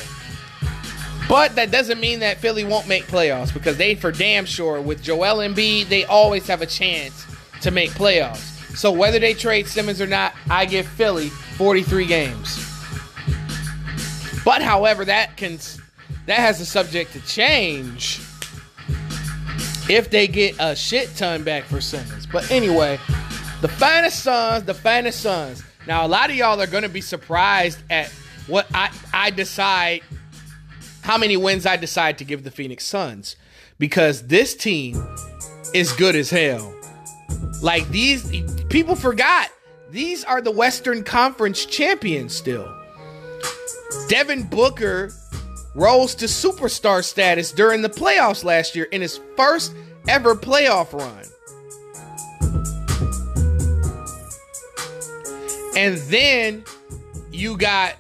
But 1.29 1.57
that 1.57 1.73
doesn't 1.73 1.99
mean 1.99 2.21
that 2.21 2.39
Philly 2.39 2.65
won't 2.65 2.87
make 2.87 3.05
playoffs 3.07 3.53
because 3.53 3.77
they, 3.77 3.97
for 3.97 4.13
damn 4.13 4.47
sure, 4.47 4.81
with 4.81 5.03
Joel 5.03 5.39
Embiid, 5.39 5.89
they 5.89 6.05
always 6.05 6.47
have 6.47 6.63
a 6.63 6.67
chance 6.67 7.27
to 7.63 7.73
make 7.73 7.91
playoffs. 7.91 8.58
So 8.79 8.93
whether 8.93 9.19
they 9.19 9.35
trade 9.35 9.67
Simmons 9.67 10.01
or 10.01 10.07
not, 10.07 10.35
I 10.49 10.65
give 10.65 10.87
Philly 10.87 11.31
43 11.31 12.07
games. 12.07 12.65
But 14.45 14.63
however, 14.63 15.05
that 15.05 15.37
can 15.37 15.59
that 16.27 16.39
has 16.39 16.61
a 16.61 16.65
subject 16.65 17.13
to 17.15 17.21
change 17.27 18.21
if 19.91 20.11
they 20.11 20.29
get 20.29 20.55
a 20.61 20.77
shit 20.77 21.13
ton 21.17 21.43
back 21.43 21.65
for 21.65 21.81
Simmons. 21.81 22.25
But 22.25 22.49
anyway, 22.53 23.01
the 23.63 23.69
Phoenix 23.69 24.15
Suns, 24.15 24.63
the 24.63 24.75
Phoenix 24.75 25.17
Suns. 25.17 25.61
Now, 25.89 26.07
a 26.07 26.09
lot 26.09 26.31
of 26.31 26.37
y'all 26.37 26.61
are 26.61 26.67
to 26.69 26.89
be 26.89 27.01
surprised 27.01 27.83
at 27.91 28.09
what 28.47 28.69
I, 28.73 28.93
I 29.13 29.31
decide, 29.31 30.03
how 31.03 31.19
many 31.19 31.37
wins 31.37 31.67
I 31.67 31.77
decide 31.77 32.19
to 32.19 32.25
give 32.25 32.45
the 32.45 32.53
Phoenix 32.53 32.87
Suns. 32.87 33.35
Because 33.81 34.29
this 34.29 34.55
team 34.55 35.05
is 35.75 35.93
good 35.95 36.15
as 36.15 36.31
hell. 36.31 36.73
Like 37.61 37.89
these, 37.89 38.31
people 38.69 38.95
forgot, 38.95 39.51
these 39.91 40.25
are 40.25 40.41
the 40.41 40.51
Western 40.51 41.03
Conference 41.03 41.65
champions 41.65 42.35
still. 42.35 42.75
Devin 44.09 44.45
Booker 44.45 45.13
rose 45.75 46.15
to 46.17 46.27
superstar 46.27 47.05
status 47.05 47.53
during 47.53 47.83
the 47.83 47.89
playoffs 47.89 48.45
last 48.45 48.75
year 48.75 48.87
in 48.87 49.01
his 49.01 49.21
first 49.37 49.75
ever 50.09 50.35
playoff 50.35 50.93
run. 50.93 51.25
And 55.77 55.97
then 56.11 56.65
you 57.31 57.57
got 57.57 57.95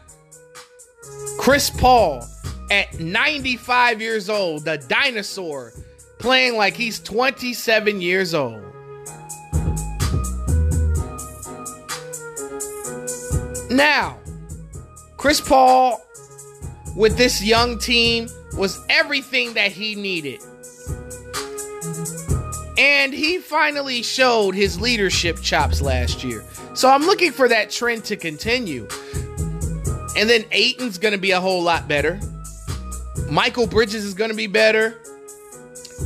Chris 1.38 1.70
Paul 1.70 2.26
at 2.70 2.98
95 2.98 4.00
years 4.00 4.28
old, 4.28 4.64
the 4.64 4.78
dinosaur, 4.88 5.72
playing 6.18 6.56
like 6.56 6.74
he's 6.74 6.98
27 6.98 8.00
years 8.00 8.34
old. 8.34 8.67
Now, 13.70 14.18
Chris 15.16 15.40
Paul 15.40 16.02
with 16.96 17.16
this 17.16 17.42
young 17.42 17.78
team 17.78 18.28
was 18.54 18.78
everything 18.88 19.54
that 19.54 19.72
he 19.72 19.94
needed. 19.94 20.40
And 22.78 23.12
he 23.12 23.38
finally 23.38 24.02
showed 24.02 24.54
his 24.54 24.80
leadership 24.80 25.40
chops 25.40 25.80
last 25.80 26.22
year. 26.22 26.44
So 26.74 26.88
I'm 26.88 27.02
looking 27.02 27.32
for 27.32 27.48
that 27.48 27.70
trend 27.70 28.04
to 28.06 28.16
continue. 28.16 28.86
And 30.16 30.28
then 30.28 30.44
Ayton's 30.52 30.98
going 30.98 31.12
to 31.12 31.20
be 31.20 31.32
a 31.32 31.40
whole 31.40 31.62
lot 31.62 31.88
better. 31.88 32.20
Mikal 33.26 33.68
Bridges 33.68 34.04
is 34.04 34.14
going 34.14 34.30
to 34.30 34.36
be 34.36 34.46
better. 34.46 35.00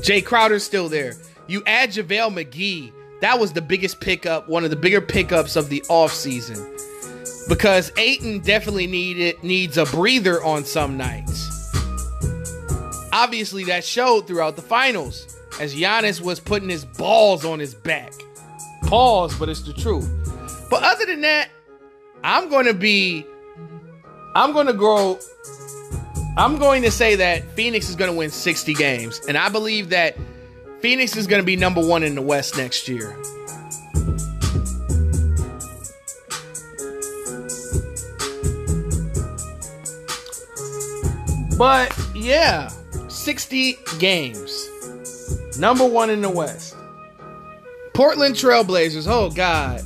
Jae 0.01 0.25
Crowder's 0.25 0.65
still 0.65 0.89
there. 0.89 1.15
You 1.47 1.63
add 1.67 1.91
JaVale 1.91 2.33
McGee. 2.33 2.93
That 3.21 3.39
was 3.39 3.53
the 3.53 3.63
biggest 3.63 4.01
pickup, 4.01 4.49
one 4.49 4.65
of 4.65 4.71
the 4.71 4.77
bigger 4.77 5.01
pickups 5.01 5.57
of 5.57 5.69
the 5.69 5.81
offseason. 5.83 6.59
Because 7.49 7.93
Ayton 7.97 8.41
definitely 8.41 8.87
needed 8.87 9.43
needs 9.43 9.77
a 9.77 9.85
breather 9.87 10.43
on 10.43 10.65
some 10.65 10.97
nights. 10.97 11.49
Obviously, 13.13 13.65
that 13.65 13.85
showed 13.85 14.27
throughout 14.27 14.57
the 14.57 14.63
finals 14.63 15.37
as 15.61 15.75
Giannis 15.75 16.21
was 16.21 16.41
putting 16.41 16.69
his 16.69 16.85
balls 16.85 17.45
on 17.45 17.59
his 17.59 17.75
back. 17.75 18.13
Pause, 18.85 19.39
but 19.39 19.49
it's 19.49 19.63
the 19.63 19.73
truth. 19.73 20.09
But 20.71 20.83
other 20.83 21.05
than 21.07 21.21
that, 21.23 21.51
I'm 22.25 22.49
going 22.49 22.67
to 22.67 22.75
be, 22.75 23.27
I'm 24.35 24.53
going 24.53 24.67
to 24.67 24.73
go, 24.73 25.19
I'm 26.37 26.59
going 26.59 26.83
to 26.83 26.91
say 26.91 27.17
that 27.17 27.45
Phoenix 27.53 27.89
is 27.91 27.97
going 27.97 28.11
to 28.11 28.17
win 28.17 28.31
60 28.31 28.75
games. 28.75 29.21
And 29.29 29.37
I 29.37 29.49
believe 29.49 29.91
that 29.91 30.17
Phoenix 30.81 31.17
is 31.17 31.27
going 31.27 31.43
to 31.43 31.47
be 31.47 31.57
number 31.57 31.87
one 31.87 32.03
in 32.03 32.15
the 32.15 32.23
West 32.23 32.57
next 32.57 32.89
year. 32.89 33.17
But 41.63 41.97
yeah, 42.13 42.73
60 43.07 43.79
games. 44.01 44.69
Number 45.61 45.87
one 45.87 46.11
in 46.11 46.21
the 46.21 46.29
West. 46.29 46.75
Portland 47.95 48.35
Trailblazers. 48.35 49.07
Oh, 49.09 49.31
God. 49.31 49.81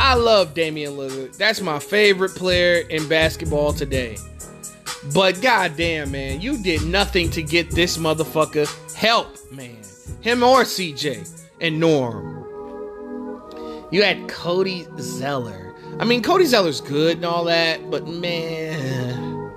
I 0.00 0.14
love 0.14 0.54
Damian 0.54 0.94
Lillard. 0.94 1.36
That's 1.36 1.60
my 1.60 1.80
favorite 1.80 2.30
player 2.30 2.80
in 2.88 3.06
basketball 3.08 3.74
today. 3.74 4.16
But 5.12 5.42
goddamn, 5.42 6.12
man, 6.12 6.40
you 6.40 6.62
did 6.62 6.86
nothing 6.86 7.28
to 7.32 7.42
get 7.42 7.72
this 7.72 7.98
motherfucker 7.98 8.66
help, 8.94 9.36
man. 9.52 9.82
Him 10.22 10.42
or 10.42 10.62
CJ 10.62 11.28
and 11.60 11.78
Norm. 11.78 12.42
You 13.90 14.02
had 14.02 14.30
Cody 14.30 14.86
Zeller. 14.98 15.74
I 16.00 16.06
mean, 16.06 16.22
Cody 16.22 16.46
Zeller's 16.46 16.80
good 16.80 17.16
and 17.18 17.26
all 17.26 17.44
that, 17.44 17.90
but 17.90 18.08
man, 18.08 19.52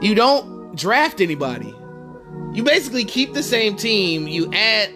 you 0.00 0.14
don't 0.14 0.53
draft 0.74 1.20
anybody. 1.20 1.74
You 2.52 2.62
basically 2.62 3.04
keep 3.04 3.32
the 3.34 3.42
same 3.42 3.76
team, 3.76 4.28
you 4.28 4.52
add 4.52 4.90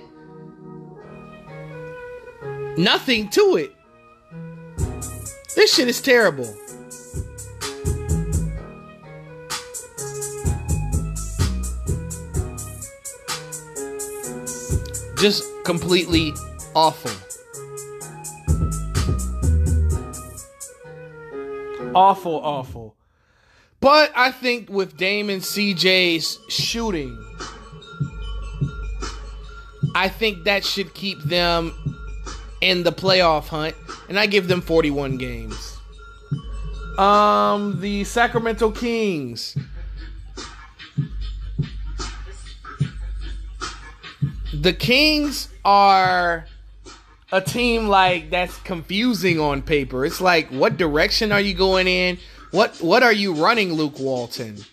nothing 2.78 3.28
to 3.30 3.56
it. 3.56 3.74
This 5.56 5.74
shit 5.74 5.88
is 5.88 6.00
terrible. 6.00 6.54
Just 15.18 15.44
completely 15.64 16.32
awful. 16.76 17.10
Awful, 21.94 22.36
awful. 22.36 22.97
But 23.80 24.12
I 24.16 24.32
think 24.32 24.68
with 24.68 24.96
Damon 24.96 25.40
CJ's 25.40 26.38
shooting, 26.48 27.16
I 29.94 30.08
think 30.08 30.44
that 30.44 30.64
should 30.64 30.94
keep 30.94 31.20
them 31.22 31.72
in 32.60 32.82
the 32.82 32.92
playoff 32.92 33.48
hunt, 33.48 33.76
and 34.08 34.18
I 34.18 34.26
give 34.26 34.48
them 34.48 34.60
41 34.60 35.16
games. 35.16 35.78
Um, 36.98 37.80
the 37.80 38.02
Sacramento 38.02 38.72
Kings. 38.72 39.56
The 44.52 44.72
Kings 44.72 45.48
are 45.64 46.46
a 47.30 47.40
team 47.40 47.86
like 47.86 48.30
that's 48.30 48.56
confusing 48.58 49.38
on 49.38 49.62
paper. 49.62 50.04
It's 50.04 50.20
like, 50.20 50.48
what 50.48 50.76
direction 50.76 51.30
are 51.30 51.40
you 51.40 51.54
going 51.54 51.86
in? 51.86 52.18
What 52.50 52.80
what 52.80 53.02
are 53.02 53.12
you 53.12 53.34
running, 53.34 53.74
Luke 53.74 53.98
Walton? 53.98 54.64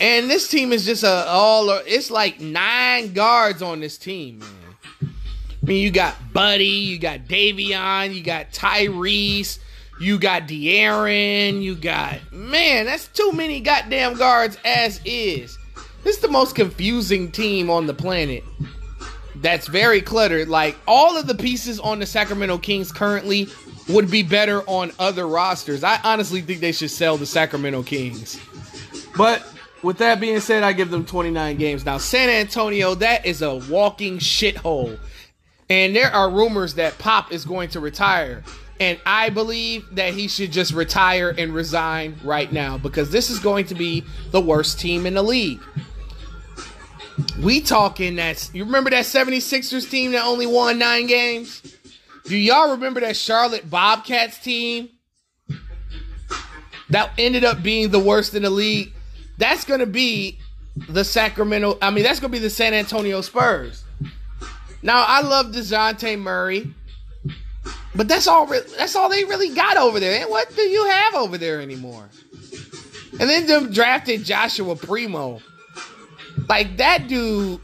And 0.00 0.28
this 0.28 0.48
team 0.48 0.72
is 0.72 0.84
just 0.84 1.04
a 1.04 1.26
all. 1.28 1.70
It's 1.86 2.10
like 2.10 2.40
nine 2.40 3.12
guards 3.12 3.62
on 3.62 3.80
this 3.80 3.96
team, 3.96 4.40
man. 4.40 4.48
I 5.02 5.66
mean, 5.66 5.82
you 5.82 5.90
got 5.90 6.14
Buddy, 6.32 6.64
you 6.64 6.98
got 6.98 7.20
Davion, 7.20 8.14
you 8.14 8.22
got 8.22 8.52
Tyrese, 8.52 9.58
you 10.00 10.18
got 10.18 10.42
De'Aaron, 10.42 11.62
you 11.62 11.74
got 11.76 12.32
man. 12.32 12.86
That's 12.86 13.08
too 13.08 13.32
many 13.32 13.60
goddamn 13.60 14.14
guards 14.14 14.58
as 14.64 15.00
is. 15.04 15.56
This 16.02 16.16
is 16.16 16.22
the 16.22 16.28
most 16.28 16.54
confusing 16.54 17.32
team 17.32 17.70
on 17.70 17.86
the 17.86 17.94
planet. 17.94 18.44
That's 19.36 19.66
very 19.66 20.00
cluttered. 20.00 20.48
Like 20.48 20.76
all 20.86 21.16
of 21.16 21.26
the 21.26 21.34
pieces 21.34 21.80
on 21.80 21.98
the 22.00 22.06
Sacramento 22.06 22.58
Kings 22.58 22.92
currently 22.92 23.48
would 23.88 24.10
be 24.10 24.22
better 24.22 24.62
on 24.62 24.92
other 24.98 25.26
rosters. 25.26 25.84
I 25.84 26.00
honestly 26.02 26.40
think 26.40 26.60
they 26.60 26.72
should 26.72 26.90
sell 26.90 27.16
the 27.16 27.26
Sacramento 27.26 27.82
Kings. 27.84 28.40
But 29.16 29.46
with 29.82 29.98
that 29.98 30.20
being 30.20 30.40
said, 30.40 30.62
I 30.62 30.72
give 30.72 30.90
them 30.90 31.04
29 31.04 31.56
games. 31.56 31.84
Now, 31.84 31.98
San 31.98 32.28
Antonio, 32.28 32.94
that 32.96 33.24
is 33.24 33.42
a 33.42 33.54
walking 33.54 34.18
shithole. 34.18 34.98
And 35.68 35.94
there 35.94 36.10
are 36.10 36.30
rumors 36.30 36.74
that 36.74 36.98
Pop 36.98 37.32
is 37.32 37.44
going 37.44 37.70
to 37.70 37.80
retire. 37.80 38.42
And 38.78 39.00
I 39.06 39.30
believe 39.30 39.86
that 39.94 40.12
he 40.12 40.28
should 40.28 40.52
just 40.52 40.72
retire 40.72 41.34
and 41.36 41.54
resign 41.54 42.16
right 42.22 42.52
now 42.52 42.76
because 42.78 43.10
this 43.10 43.30
is 43.30 43.38
going 43.38 43.66
to 43.66 43.74
be 43.74 44.04
the 44.32 44.40
worst 44.40 44.78
team 44.78 45.06
in 45.06 45.14
the 45.14 45.22
league. 45.22 45.60
We 47.42 47.62
talking 47.62 48.16
that 48.16 48.50
you 48.52 48.64
remember 48.64 48.90
that 48.90 49.06
76ers 49.06 49.90
team 49.90 50.12
that 50.12 50.24
only 50.24 50.46
won 50.46 50.78
9 50.78 51.06
games? 51.06 51.62
Do 52.28 52.36
y'all 52.36 52.72
remember 52.72 53.00
that 53.00 53.16
Charlotte 53.16 53.68
Bobcats 53.70 54.38
team 54.38 54.88
that 56.90 57.10
ended 57.18 57.44
up 57.44 57.62
being 57.62 57.90
the 57.90 57.98
worst 57.98 58.34
in 58.34 58.42
the 58.42 58.50
league? 58.50 58.92
That's 59.38 59.64
going 59.64 59.80
to 59.80 59.86
be 59.86 60.38
the 60.88 61.04
Sacramento, 61.04 61.78
I 61.80 61.90
mean, 61.90 62.04
that's 62.04 62.20
going 62.20 62.32
to 62.32 62.38
be 62.38 62.42
the 62.42 62.50
San 62.50 62.74
Antonio 62.74 63.20
Spurs. 63.20 63.84
Now, 64.82 65.04
I 65.06 65.22
love 65.22 65.46
Dejounte 65.46 66.18
Murray, 66.18 66.74
but 67.94 68.08
that's 68.08 68.26
all 68.26 68.46
that's 68.46 68.94
all 68.94 69.08
they 69.08 69.24
really 69.24 69.54
got 69.54 69.76
over 69.76 69.98
there. 69.98 70.20
And 70.20 70.30
what 70.30 70.54
do 70.54 70.62
you 70.62 70.84
have 70.86 71.14
over 71.14 71.38
there 71.38 71.60
anymore? 71.60 72.08
And 73.12 73.30
then 73.30 73.46
them 73.46 73.72
drafted 73.72 74.24
Joshua 74.24 74.76
Primo. 74.76 75.40
Like 76.48 76.76
that 76.76 77.08
dude 77.08 77.60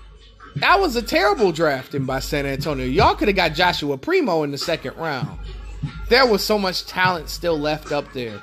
that 0.57 0.81
was 0.81 0.97
a 0.97 1.03
terrible 1.03 1.53
drafting 1.53 2.05
by 2.05 2.21
San 2.21 2.47
Antonio. 2.47 2.87
Y'all 2.87 3.15
could 3.15 3.29
have 3.29 3.37
got 3.37 3.55
Joshua 3.55 3.97
Primo 3.97 4.43
in 4.43 4.51
the 4.51 4.59
second 4.59 4.97
round. 4.97 5.39
There 6.09 6.27
was 6.27 6.45
so 6.45 6.59
much 6.59 6.87
talent 6.87 7.29
still 7.29 7.59
left 7.59 7.93
up 7.93 8.13
there. 8.13 8.41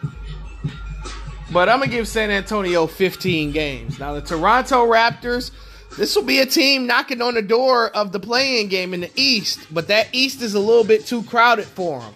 But 1.51 1.69
I'm 1.69 1.79
going 1.79 1.89
to 1.89 1.95
give 1.95 2.07
San 2.07 2.29
Antonio 2.29 2.85
15 2.87 3.51
games. 3.51 3.99
Now, 3.99 4.13
the 4.13 4.21
Toronto 4.21 4.85
Raptors, 4.85 5.51
this 5.97 6.15
will 6.15 6.23
be 6.23 6.39
a 6.39 6.45
team 6.45 6.85
knocking 6.85 7.21
on 7.21 7.33
the 7.33 7.41
door 7.41 7.89
of 7.95 8.11
the 8.11 8.19
playing 8.19 8.67
game 8.67 8.93
in 8.93 9.01
the 9.01 9.11
East, 9.15 9.59
but 9.71 9.87
that 9.87 10.07
East 10.11 10.41
is 10.41 10.53
a 10.53 10.59
little 10.59 10.83
bit 10.83 11.05
too 11.05 11.23
crowded 11.23 11.65
for 11.65 12.01
them. 12.01 12.13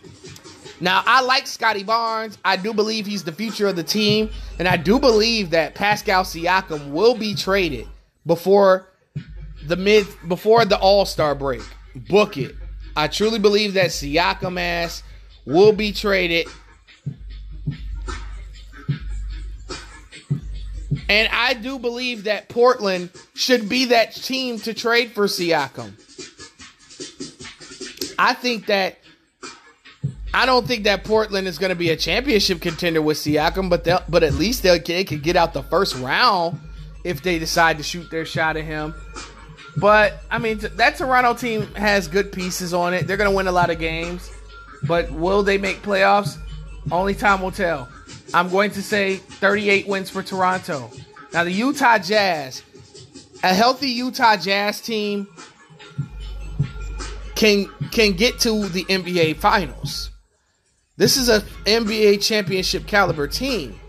Now, 0.79 1.01
I 1.05 1.21
like 1.21 1.47
Scottie 1.47 1.83
Barnes. 1.83 2.37
I 2.43 2.57
do 2.57 2.73
believe 2.73 3.05
he's 3.05 3.23
the 3.23 3.31
future 3.31 3.67
of 3.67 3.75
the 3.75 3.83
team, 3.83 4.29
and 4.59 4.67
I 4.67 4.77
do 4.77 4.99
believe 4.99 5.51
that 5.51 5.75
Pascal 5.75 6.23
Siakam 6.23 6.91
will 6.91 7.15
be 7.15 7.33
traded 7.33 7.87
before 8.25 8.87
the 9.67 9.75
mid 9.75 10.07
before 10.27 10.65
the 10.65 10.77
All 10.77 11.05
Star 11.05 11.35
break. 11.35 11.61
Book 11.95 12.37
it. 12.37 12.55
I 12.95 13.07
truly 13.07 13.39
believe 13.39 13.73
that 13.73 13.89
Siakam 13.89 14.59
ass 14.59 15.03
will 15.45 15.73
be 15.73 15.91
traded. 15.91 16.47
And 21.09 21.27
I 21.31 21.53
do 21.53 21.79
believe 21.79 22.25
that 22.25 22.49
Portland 22.49 23.09
should 23.33 23.67
be 23.67 23.85
that 23.85 24.13
team 24.13 24.59
to 24.59 24.73
trade 24.73 25.11
for 25.11 25.25
Siakam. 25.25 25.93
I 28.17 28.33
think 28.33 28.67
that 28.67 28.97
I 30.33 30.45
don't 30.45 30.65
think 30.65 30.85
that 30.85 31.03
Portland 31.03 31.47
is 31.47 31.57
going 31.57 31.69
to 31.69 31.75
be 31.75 31.89
a 31.89 31.97
championship 31.97 32.61
contender 32.61 33.01
with 33.01 33.17
Siakam, 33.17 33.69
but 33.69 33.83
but 34.09 34.23
at 34.23 34.33
least 34.33 34.63
they 34.63 34.79
could 34.79 35.21
get 35.23 35.35
out 35.35 35.53
the 35.53 35.63
first 35.63 35.95
round 35.95 36.59
if 37.03 37.21
they 37.21 37.37
decide 37.37 37.77
to 37.77 37.83
shoot 37.83 38.09
their 38.09 38.25
shot 38.25 38.57
at 38.57 38.63
him. 38.63 38.95
But 39.77 40.21
I 40.29 40.37
mean, 40.37 40.59
that 40.59 40.97
Toronto 40.97 41.33
team 41.33 41.73
has 41.75 42.07
good 42.07 42.31
pieces 42.31 42.73
on 42.73 42.93
it. 42.93 43.07
They're 43.07 43.17
going 43.17 43.29
to 43.29 43.35
win 43.35 43.47
a 43.47 43.51
lot 43.51 43.69
of 43.69 43.79
games, 43.79 44.31
but 44.87 45.11
will 45.11 45.43
they 45.43 45.57
make 45.57 45.81
playoffs? 45.81 46.37
Only 46.91 47.15
time 47.15 47.41
will 47.41 47.51
tell. 47.51 47.89
I'm 48.33 48.49
going 48.49 48.71
to 48.71 48.83
say 48.83 49.17
38 49.17 49.87
wins 49.87 50.09
for 50.09 50.21
Toronto. 50.21 50.91
Now 51.33 51.43
the 51.43 51.51
Utah 51.51 51.97
Jazz, 51.97 52.63
a 53.43 53.53
healthy 53.53 53.89
Utah 53.89 54.37
Jazz 54.37 54.81
team 54.81 55.27
can 57.35 57.67
can 57.91 58.13
get 58.13 58.39
to 58.39 58.67
the 58.69 58.83
NBA 58.85 59.37
Finals. 59.37 60.11
This 60.97 61.17
is 61.17 61.29
a 61.29 61.41
NBA 61.65 62.21
championship 62.21 62.85
caliber 62.85 63.27
team. 63.27 63.79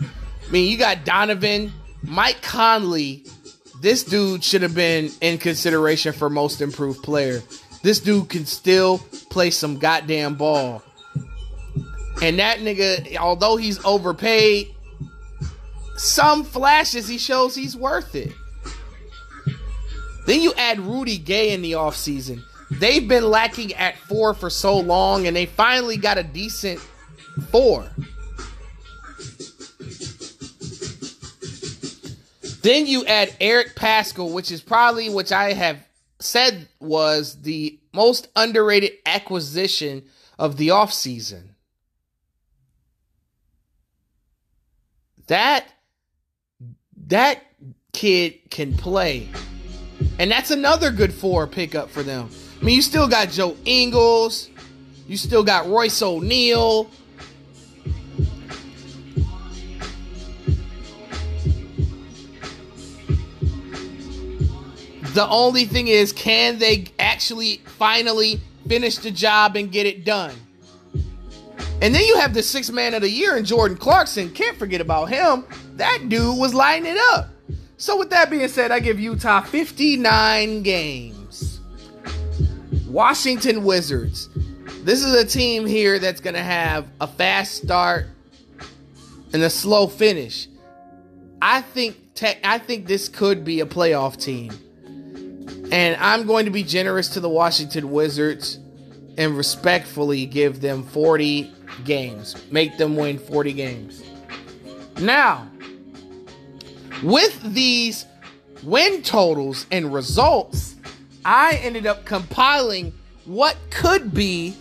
I 0.00 0.50
mean, 0.50 0.70
you 0.70 0.78
got 0.78 1.04
Donovan, 1.04 1.72
Mike 2.02 2.40
Conley, 2.42 3.26
this 3.84 4.02
dude 4.02 4.42
should 4.42 4.62
have 4.62 4.74
been 4.74 5.10
in 5.20 5.36
consideration 5.36 6.14
for 6.14 6.30
most 6.30 6.62
improved 6.62 7.02
player. 7.02 7.42
This 7.82 8.00
dude 8.00 8.30
can 8.30 8.46
still 8.46 8.96
play 9.28 9.50
some 9.50 9.78
goddamn 9.78 10.36
ball. 10.36 10.82
And 12.22 12.38
that 12.38 12.60
nigga, 12.60 13.14
although 13.18 13.56
he's 13.56 13.84
overpaid, 13.84 14.74
some 15.96 16.44
flashes 16.44 17.06
he 17.06 17.18
shows 17.18 17.54
he's 17.54 17.76
worth 17.76 18.14
it. 18.14 18.32
Then 20.26 20.40
you 20.40 20.54
add 20.54 20.80
Rudy 20.80 21.18
Gay 21.18 21.52
in 21.52 21.60
the 21.60 21.72
offseason. 21.72 22.42
They've 22.70 23.06
been 23.06 23.28
lacking 23.28 23.74
at 23.74 23.98
four 23.98 24.32
for 24.32 24.48
so 24.48 24.78
long, 24.78 25.26
and 25.26 25.36
they 25.36 25.44
finally 25.44 25.98
got 25.98 26.16
a 26.16 26.22
decent 26.22 26.80
four. 27.50 27.86
Then 32.64 32.86
you 32.86 33.04
add 33.06 33.34
Eric 33.40 33.74
Paschall, 33.76 34.32
which 34.32 34.50
is 34.50 34.60
probably 34.60 35.08
which 35.08 35.32
I 35.32 35.52
have 35.52 35.86
said 36.18 36.68
was 36.80 37.42
the 37.42 37.78
most 37.92 38.28
underrated 38.34 38.92
acquisition 39.06 40.04
of 40.38 40.56
the 40.56 40.68
offseason. 40.68 41.50
that 45.26 45.66
that 47.06 47.42
kid 47.92 48.50
can 48.50 48.76
play. 48.76 49.28
And 50.18 50.30
that's 50.30 50.50
another 50.50 50.90
good 50.90 51.12
four 51.12 51.46
pickup 51.46 51.90
for 51.90 52.02
them. 52.02 52.28
I 52.60 52.64
mean, 52.64 52.76
you 52.76 52.82
still 52.82 53.08
got 53.08 53.30
Joe 53.30 53.56
Ingles, 53.64 54.50
you 55.06 55.16
still 55.16 55.44
got 55.44 55.66
Royce 55.66 56.02
O'Neale. 56.02 56.90
The 65.14 65.28
only 65.28 65.64
thing 65.64 65.86
is, 65.86 66.12
can 66.12 66.58
they 66.58 66.86
actually 66.98 67.58
finally 67.78 68.40
finish 68.66 68.98
the 68.98 69.12
job 69.12 69.54
and 69.54 69.70
get 69.70 69.86
it 69.86 70.04
done? 70.04 70.34
And 71.80 71.94
then 71.94 72.02
you 72.04 72.18
have 72.18 72.34
the 72.34 72.42
six 72.42 72.68
man 72.70 72.94
of 72.94 73.02
the 73.02 73.10
year 73.10 73.36
in 73.36 73.44
Jordan 73.44 73.76
Clarkson. 73.76 74.32
Can't 74.32 74.56
forget 74.56 74.80
about 74.80 75.10
him. 75.10 75.44
That 75.76 76.08
dude 76.08 76.36
was 76.36 76.52
lighting 76.52 76.90
it 76.90 76.98
up. 77.12 77.28
So, 77.76 77.96
with 77.96 78.10
that 78.10 78.28
being 78.28 78.48
said, 78.48 78.72
I 78.72 78.80
give 78.80 78.98
Utah 78.98 79.42
59 79.42 80.62
games. 80.62 81.60
Washington 82.88 83.62
Wizards. 83.62 84.28
This 84.82 85.04
is 85.04 85.14
a 85.14 85.24
team 85.24 85.64
here 85.64 86.00
that's 86.00 86.20
going 86.20 86.34
to 86.34 86.42
have 86.42 86.88
a 87.00 87.06
fast 87.06 87.54
start 87.62 88.06
and 89.32 89.42
a 89.42 89.50
slow 89.50 89.86
finish. 89.86 90.48
I 91.40 91.60
think 91.60 92.14
te- 92.14 92.40
I 92.42 92.58
think 92.58 92.86
this 92.86 93.08
could 93.08 93.44
be 93.44 93.60
a 93.60 93.66
playoff 93.66 94.20
team. 94.20 94.52
And 95.74 95.96
I'm 95.96 96.24
going 96.24 96.44
to 96.44 96.52
be 96.52 96.62
generous 96.62 97.08
to 97.10 97.20
the 97.20 97.28
Washington 97.28 97.90
Wizards 97.90 98.60
and 99.18 99.36
respectfully 99.36 100.24
give 100.24 100.60
them 100.60 100.84
40 100.84 101.50
games. 101.84 102.36
Make 102.52 102.78
them 102.78 102.94
win 102.94 103.18
40 103.18 103.52
games. 103.54 104.00
Now, 105.00 105.48
with 107.02 107.42
these 107.42 108.06
win 108.62 109.02
totals 109.02 109.66
and 109.72 109.92
results, 109.92 110.76
I 111.24 111.54
ended 111.54 111.86
up 111.86 112.04
compiling 112.04 112.92
what 113.24 113.56
could 113.70 114.14
be 114.14 114.54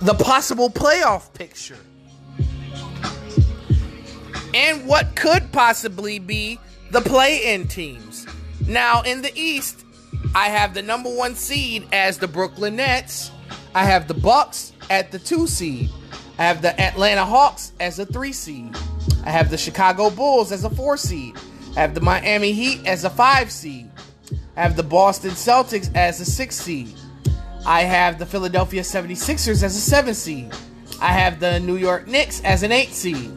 the 0.00 0.14
possible 0.14 0.70
playoff 0.70 1.34
picture. 1.34 1.76
And 4.54 4.86
what 4.86 5.14
could 5.16 5.52
possibly 5.52 6.18
be 6.18 6.58
the 6.92 7.02
play 7.02 7.52
in 7.52 7.68
teams. 7.68 8.26
Now, 8.66 9.02
in 9.02 9.20
the 9.20 9.32
East, 9.38 9.84
I 10.34 10.48
have 10.48 10.74
the 10.74 10.82
number 10.82 11.14
one 11.14 11.34
seed 11.34 11.88
as 11.92 12.18
the 12.18 12.28
Brooklyn 12.28 12.76
Nets. 12.76 13.30
I 13.74 13.84
have 13.84 14.08
the 14.08 14.14
Bucks 14.14 14.72
at 14.90 15.10
the 15.10 15.18
two 15.18 15.46
seed. 15.46 15.90
I 16.38 16.44
have 16.44 16.62
the 16.62 16.78
Atlanta 16.80 17.24
Hawks 17.24 17.72
as 17.80 17.98
a 17.98 18.06
three 18.06 18.32
seed. 18.32 18.76
I 19.24 19.30
have 19.30 19.50
the 19.50 19.58
Chicago 19.58 20.10
Bulls 20.10 20.52
as 20.52 20.64
a 20.64 20.70
four 20.70 20.96
seed. 20.96 21.36
I 21.76 21.80
have 21.80 21.94
the 21.94 22.00
Miami 22.00 22.52
Heat 22.52 22.86
as 22.86 23.04
a 23.04 23.10
five 23.10 23.50
seed. 23.50 23.90
I 24.56 24.62
have 24.62 24.76
the 24.76 24.82
Boston 24.82 25.30
Celtics 25.30 25.94
as 25.94 26.20
a 26.20 26.24
six 26.24 26.56
seed. 26.56 26.94
I 27.66 27.82
have 27.82 28.18
the 28.18 28.26
Philadelphia 28.26 28.82
76ers 28.82 29.62
as 29.62 29.76
a 29.76 29.80
seven 29.80 30.14
seed. 30.14 30.52
I 31.00 31.12
have 31.12 31.40
the 31.40 31.60
New 31.60 31.76
York 31.76 32.06
Knicks 32.06 32.42
as 32.42 32.62
an 32.62 32.72
eight 32.72 32.92
seed. 32.92 33.32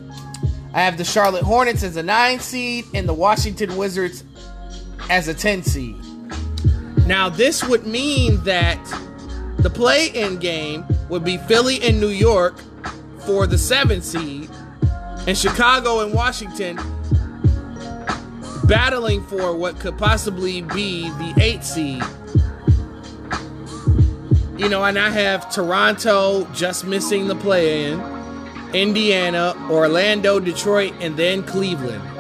I 0.74 0.82
have 0.82 0.98
the 0.98 1.04
Charlotte 1.04 1.44
Hornets 1.44 1.84
as 1.84 1.98
a 1.98 2.04
nine 2.04 2.40
seed 2.40 2.86
and 2.94 3.08
the 3.08 3.14
Washington 3.14 3.76
Wizards 3.76 4.24
as 5.10 5.28
a 5.28 5.34
10 5.34 5.64
seed. 5.64 5.96
Now, 7.08 7.30
this 7.30 7.64
would 7.64 7.86
mean 7.86 8.44
that 8.44 8.80
the 9.58 9.70
play 9.70 10.08
in 10.08 10.38
game 10.38 10.86
would 11.10 11.24
be 11.24 11.38
Philly 11.38 11.82
and 11.82 12.00
New 12.00 12.08
York 12.08 12.56
for 13.20 13.46
the 13.46 13.58
seven 13.58 14.02
seed, 14.02 14.50
and 15.28 15.38
Chicago 15.38 16.00
and 16.00 16.14
Washington 16.14 16.80
battling 18.66 19.24
for 19.24 19.56
what 19.56 19.80
could 19.80 19.98
possibly 19.98 20.62
be 20.62 21.10
the 21.10 21.34
eight 21.42 21.64
seed. 21.64 22.04
You 24.58 24.70
know, 24.70 24.84
and 24.84 24.98
I 24.98 25.10
have 25.10 25.52
Toronto 25.52 26.46
just 26.54 26.86
missing 26.86 27.28
the 27.28 27.36
play 27.36 27.92
in, 27.92 28.00
Indiana, 28.74 29.54
Orlando, 29.70 30.40
Detroit, 30.40 30.94
and 31.02 31.18
then 31.18 31.44
Cleveland. 31.44 32.11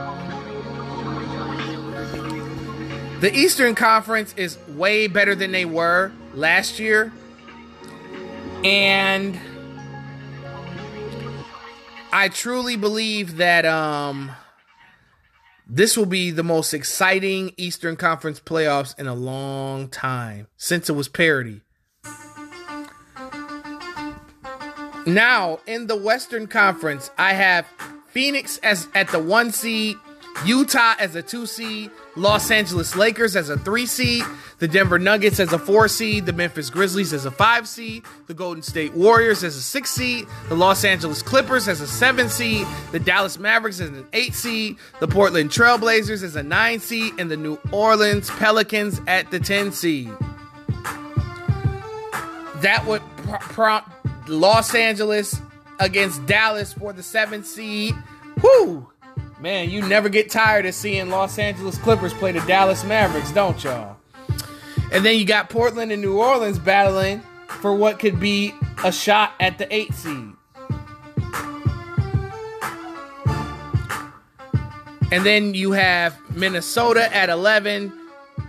The 3.21 3.31
Eastern 3.35 3.75
Conference 3.75 4.33
is 4.35 4.57
way 4.67 5.05
better 5.05 5.35
than 5.35 5.51
they 5.51 5.63
were 5.63 6.11
last 6.33 6.79
year. 6.79 7.13
And 8.63 9.39
I 12.11 12.29
truly 12.29 12.77
believe 12.77 13.37
that 13.37 13.63
um 13.63 14.31
this 15.67 15.95
will 15.95 16.07
be 16.07 16.31
the 16.31 16.43
most 16.43 16.73
exciting 16.73 17.53
Eastern 17.57 17.95
Conference 17.95 18.39
playoffs 18.39 18.97
in 18.97 19.05
a 19.05 19.13
long 19.13 19.87
time 19.87 20.47
since 20.57 20.89
it 20.89 20.93
was 20.93 21.07
parity. 21.07 21.61
Now, 25.05 25.59
in 25.67 25.85
the 25.85 25.95
Western 25.95 26.47
Conference, 26.47 27.11
I 27.19 27.33
have 27.33 27.67
Phoenix 28.07 28.57
as 28.63 28.87
at 28.95 29.09
the 29.09 29.19
1 29.19 29.51
seed, 29.51 29.97
Utah 30.45 30.95
as 30.97 31.15
a 31.15 31.21
2 31.21 31.45
seed, 31.45 31.91
Los 32.15 32.49
Angeles 32.49 32.95
Lakers 32.95 33.35
as 33.35 33.49
a 33.49 33.57
3 33.57 33.85
seed, 33.85 34.23
the 34.57 34.67
Denver 34.67 34.97
Nuggets 34.97 35.39
as 35.39 35.53
a 35.53 35.59
4 35.59 35.87
seed, 35.87 36.25
the 36.25 36.33
Memphis 36.33 36.69
Grizzlies 36.69 37.13
as 37.13 37.25
a 37.25 37.31
5 37.31 37.67
seed, 37.67 38.03
the 38.27 38.33
Golden 38.33 38.63
State 38.63 38.93
Warriors 38.93 39.43
as 39.43 39.55
a 39.55 39.61
6 39.61 39.89
seed, 39.89 40.27
the 40.49 40.55
Los 40.55 40.83
Angeles 40.83 41.21
Clippers 41.21 41.67
as 41.67 41.79
a 41.79 41.87
7 41.87 42.27
seed, 42.29 42.65
the 42.91 42.99
Dallas 42.99 43.37
Mavericks 43.37 43.79
as 43.79 43.89
an 43.89 44.07
8 44.13 44.33
seed, 44.33 44.77
the 44.99 45.07
Portland 45.07 45.51
Trailblazers 45.51 46.23
as 46.23 46.35
a 46.35 46.43
9 46.43 46.79
seed, 46.79 47.13
and 47.19 47.29
the 47.29 47.37
New 47.37 47.59
Orleans 47.71 48.29
Pelicans 48.31 48.99
at 49.07 49.29
the 49.29 49.39
10 49.39 49.71
seed. 49.71 50.11
That 52.61 52.83
would 52.87 53.01
pr- 53.17 53.37
prompt 53.53 53.89
Los 54.27 54.73
Angeles 54.73 55.39
against 55.79 56.25
Dallas 56.25 56.73
for 56.73 56.93
the 56.93 57.01
7th 57.01 57.45
seed. 57.45 57.95
Whoo! 58.41 58.87
Man, 59.41 59.71
you 59.71 59.81
never 59.81 60.07
get 60.07 60.29
tired 60.29 60.67
of 60.67 60.75
seeing 60.75 61.09
Los 61.09 61.39
Angeles 61.39 61.75
Clippers 61.79 62.13
play 62.13 62.31
the 62.31 62.41
Dallas 62.41 62.83
Mavericks, 62.83 63.31
don't 63.31 63.61
y'all? 63.63 63.97
And 64.91 65.03
then 65.03 65.17
you 65.17 65.25
got 65.25 65.49
Portland 65.49 65.91
and 65.91 65.99
New 65.99 66.19
Orleans 66.19 66.59
battling 66.59 67.23
for 67.47 67.73
what 67.73 67.97
could 67.97 68.19
be 68.19 68.53
a 68.83 68.91
shot 68.91 69.33
at 69.39 69.57
the 69.57 69.65
8th 69.65 69.95
seed. 69.95 70.33
And 75.11 75.25
then 75.25 75.55
you 75.55 75.71
have 75.71 76.15
Minnesota 76.35 77.11
at 77.13 77.29
11, 77.29 77.91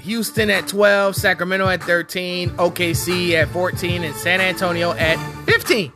Houston 0.01 0.51
at 0.51 0.69
12, 0.69 1.17
Sacramento 1.17 1.69
at 1.69 1.83
13, 1.83 2.51
OKC 2.51 3.33
at 3.33 3.49
14, 3.49 4.05
and 4.05 4.15
San 4.15 4.43
Antonio 4.43 4.93
at 4.93 5.17
15. 5.47 5.91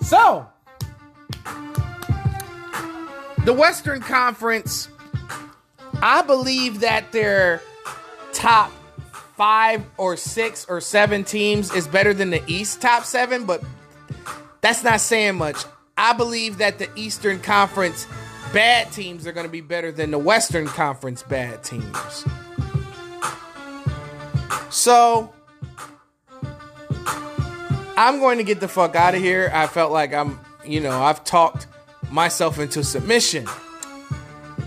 So, 0.00 0.48
the 3.46 3.52
Western 3.52 4.00
Conference, 4.00 4.88
I 6.02 6.22
believe 6.22 6.80
that 6.80 7.12
their 7.12 7.62
top 8.32 8.72
five 9.36 9.84
or 9.98 10.16
six 10.16 10.66
or 10.68 10.80
seven 10.80 11.22
teams 11.22 11.72
is 11.72 11.86
better 11.86 12.12
than 12.12 12.30
the 12.30 12.42
East 12.48 12.82
top 12.82 13.04
seven, 13.04 13.46
but 13.46 13.62
that's 14.62 14.82
not 14.82 15.00
saying 15.00 15.36
much. 15.36 15.64
I 15.96 16.12
believe 16.12 16.58
that 16.58 16.80
the 16.80 16.90
Eastern 16.96 17.38
Conference 17.38 18.08
bad 18.52 18.90
teams 18.90 19.28
are 19.28 19.32
going 19.32 19.46
to 19.46 19.52
be 19.52 19.60
better 19.60 19.92
than 19.92 20.10
the 20.10 20.18
Western 20.18 20.66
Conference 20.66 21.22
bad 21.22 21.62
teams. 21.62 22.26
So, 24.70 25.32
I'm 27.96 28.18
going 28.18 28.38
to 28.38 28.44
get 28.44 28.58
the 28.58 28.68
fuck 28.68 28.96
out 28.96 29.14
of 29.14 29.20
here. 29.20 29.52
I 29.54 29.68
felt 29.68 29.92
like 29.92 30.12
I'm, 30.12 30.40
you 30.64 30.80
know, 30.80 31.00
I've 31.00 31.22
talked 31.22 31.68
myself 32.10 32.58
into 32.58 32.82
submission. 32.84 33.46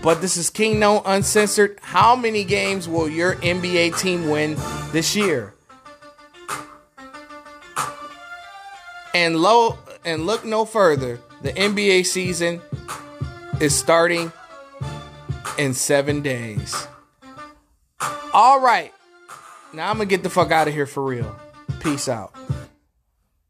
But 0.02 0.20
this 0.22 0.36
is 0.36 0.48
Kingknown 0.48 1.02
Uncensored. 1.04 1.78
How 1.82 2.16
many 2.16 2.44
games 2.44 2.88
will 2.88 3.08
your 3.08 3.34
NBA 3.36 3.98
team 3.98 4.30
win 4.30 4.56
this 4.92 5.14
year? 5.14 5.54
And 9.12 9.36
low 9.36 9.76
and 10.04 10.24
look 10.24 10.44
no 10.44 10.64
further. 10.64 11.20
The 11.42 11.52
NBA 11.52 12.06
season 12.06 12.60
is 13.60 13.74
starting 13.74 14.32
in 15.58 15.74
seven 15.74 16.22
days. 16.22 16.86
All 18.32 18.60
right. 18.60 18.92
Now 19.74 19.90
I'm 19.90 19.96
gonna 19.96 20.06
get 20.06 20.22
the 20.22 20.30
fuck 20.30 20.50
out 20.50 20.68
of 20.68 20.74
here 20.74 20.86
for 20.86 21.02
real. 21.02 21.36
Peace 21.80 22.08
out. 22.08 22.34